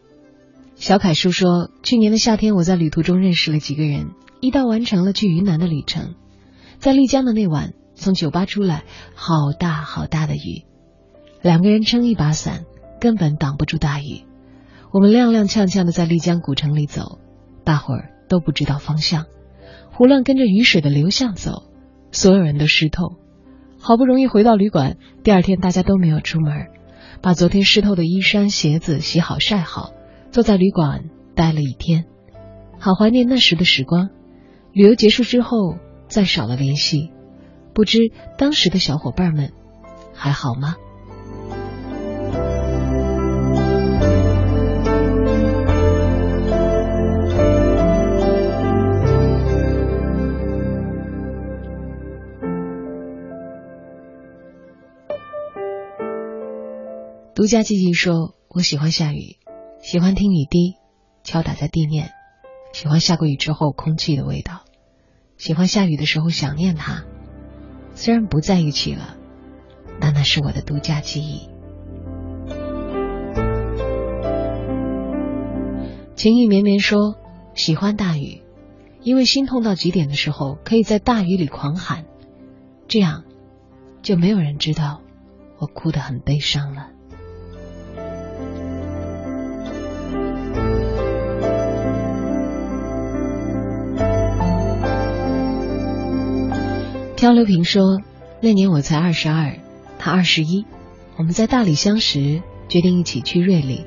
[0.74, 4.09] 小凯叔说，去年的夏天我在旅途中认识了几个人，
[4.40, 6.16] 一道完成了去云南的旅程。
[6.81, 8.82] 在丽江的那晚，从酒吧出来，
[9.14, 10.64] 好大好大的雨，
[11.43, 12.64] 两个人撑一把伞，
[13.01, 14.24] 根本挡不住大雨。
[14.90, 17.20] 我们踉踉跄跄的在丽江古城里走，
[17.62, 19.26] 大伙儿都不知道方向，
[19.93, 21.70] 胡乱跟着雨水的流向走，
[22.10, 23.14] 所有人都湿透。
[23.78, 26.66] 好不容易回到旅馆，第二天大家都没有出门。
[27.25, 29.95] 把昨天湿透的衣衫鞋子洗好晒好，
[30.31, 32.05] 坐在旅馆待了一天，
[32.79, 34.11] 好怀念那时的时光。
[34.75, 37.13] 旅游结束之后，再少了联系，
[37.73, 39.53] 不知当时的小伙伴们
[40.13, 40.77] 还好吗？
[57.45, 59.37] 独家记忆说：“我喜欢下雨，
[59.83, 60.77] 喜欢听雨滴
[61.25, 62.09] 敲打在地面，
[62.73, 64.62] 喜欢下过雨之后空气的味道，
[65.37, 67.05] 喜欢下雨的时候想念他。
[67.95, 69.19] 虽然不在一起了，
[70.01, 71.51] 但那是我的独家记忆。
[76.15, 77.16] 情意绵绵说
[77.55, 78.41] 喜欢大雨，
[79.03, 82.07] 因为心痛到极点的时候，可以在大雨里狂喊，
[82.89, 83.25] 这样
[84.01, 85.03] 就没有人知道
[85.59, 86.93] 我哭得很悲伤了。
[97.25, 98.03] 漂流瓶说
[98.43, 99.59] ：“那年我才二十二，
[99.99, 100.67] 他二十一，
[101.17, 103.87] 我们在大理相识，决定一起去瑞丽。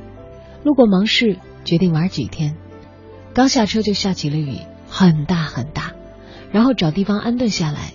[0.63, 2.57] 路过芒市，决定玩几天。
[3.35, 5.93] 刚下车就下起了雨，很大很大。
[6.51, 7.93] 然后找地方安顿下来。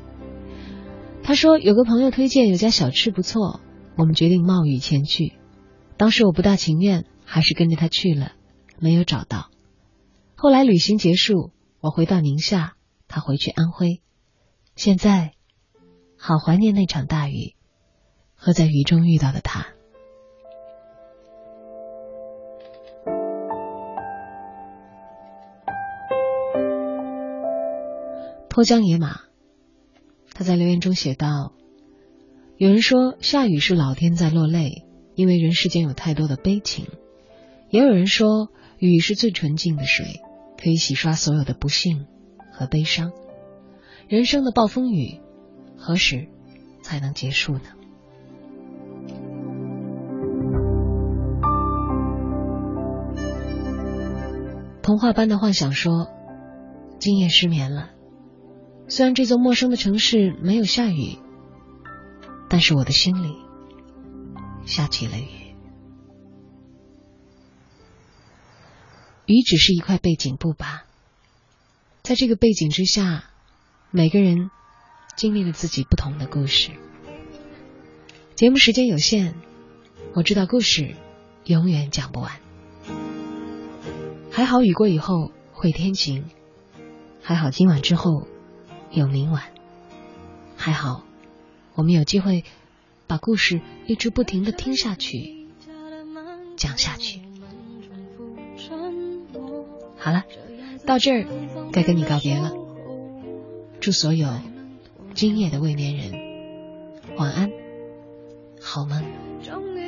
[1.24, 3.58] 他说有个朋友推荐有家小吃不错，
[3.96, 5.32] 我们决定冒雨前去。
[5.96, 8.30] 当时我不大情愿，还是跟着他去了，
[8.78, 9.50] 没有找到。
[10.36, 11.50] 后来旅行结束，
[11.80, 12.74] 我回到宁夏，
[13.08, 14.00] 他回去安徽。”
[14.74, 15.34] 现在，
[16.16, 17.54] 好怀念那场大雨
[18.34, 19.66] 和在雨中遇到的他。
[28.48, 29.20] 脱缰野马，
[30.32, 31.52] 他在留言中写道
[32.56, 34.84] ：“有人说下雨是老天在落泪，
[35.14, 36.86] 因为人世间有太多的悲情；
[37.70, 40.20] 也有人说雨是最纯净的水，
[40.60, 42.06] 可以洗刷所有的不幸
[42.52, 43.12] 和悲伤。”
[44.12, 45.22] 人生的暴风雨，
[45.78, 46.28] 何时
[46.82, 47.62] 才能结束呢？
[54.82, 56.10] 童话般的幻想说，
[56.98, 57.88] 今夜失眠了。
[58.86, 61.16] 虽然这座陌生的城市没有下雨，
[62.50, 63.34] 但是我的心里
[64.66, 65.56] 下起了雨。
[69.24, 70.84] 雨只是一块背景布吧，
[72.02, 73.30] 在这个背景之下。
[73.94, 74.50] 每个人
[75.16, 76.70] 经历了自己不同的故事。
[78.34, 79.34] 节目时间有限，
[80.14, 80.94] 我知道故事
[81.44, 82.32] 永远讲不完。
[84.30, 86.24] 还好雨过以后会天晴，
[87.20, 88.26] 还好今晚之后
[88.90, 89.42] 有明晚，
[90.56, 91.04] 还好
[91.74, 92.44] 我们有机会
[93.06, 95.48] 把故事一直不停的听下去，
[96.56, 97.20] 讲下去。
[99.98, 100.24] 好了，
[100.86, 101.26] 到这儿
[101.70, 102.54] 该跟你告别了。
[103.82, 104.28] 祝所有
[105.12, 106.12] 今夜的未眠人
[107.16, 107.50] 晚安，
[108.60, 109.02] 好吗？
[109.42, 109.80] 终于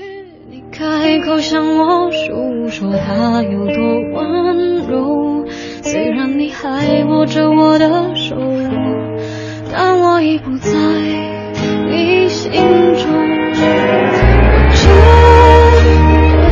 [0.51, 5.47] 你开口向我诉说他有多温柔。
[5.85, 8.35] 虽然你还握着我的手，
[9.71, 10.73] 但我已不在。
[11.89, 13.62] 你心中我最
[14.51, 14.89] 不缺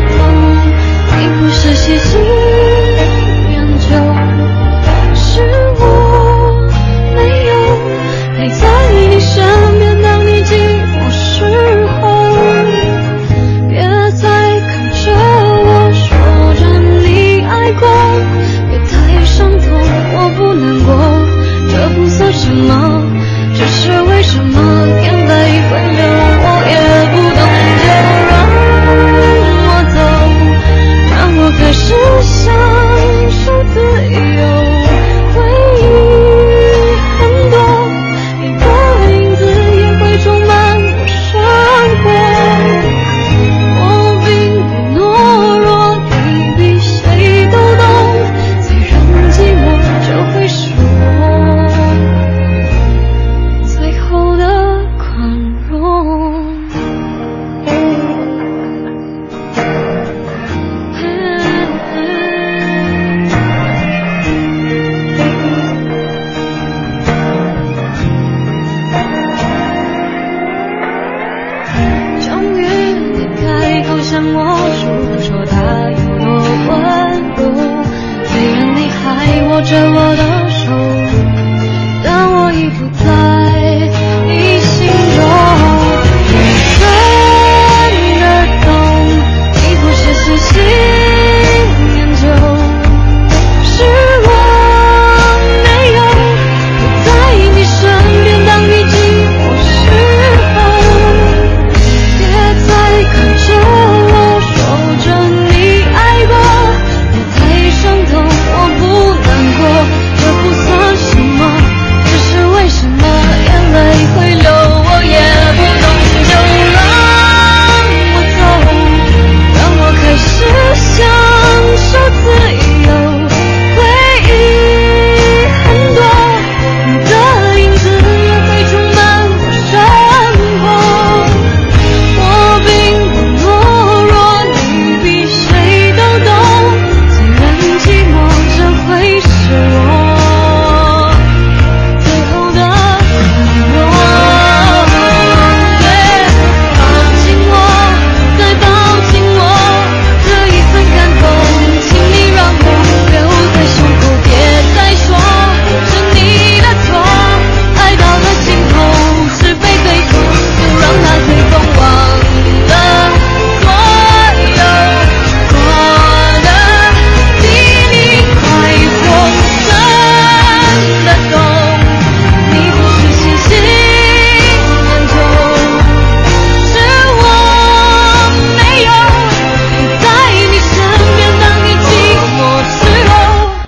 [0.06, 0.22] 的。
[1.18, 2.81] 你不是写信。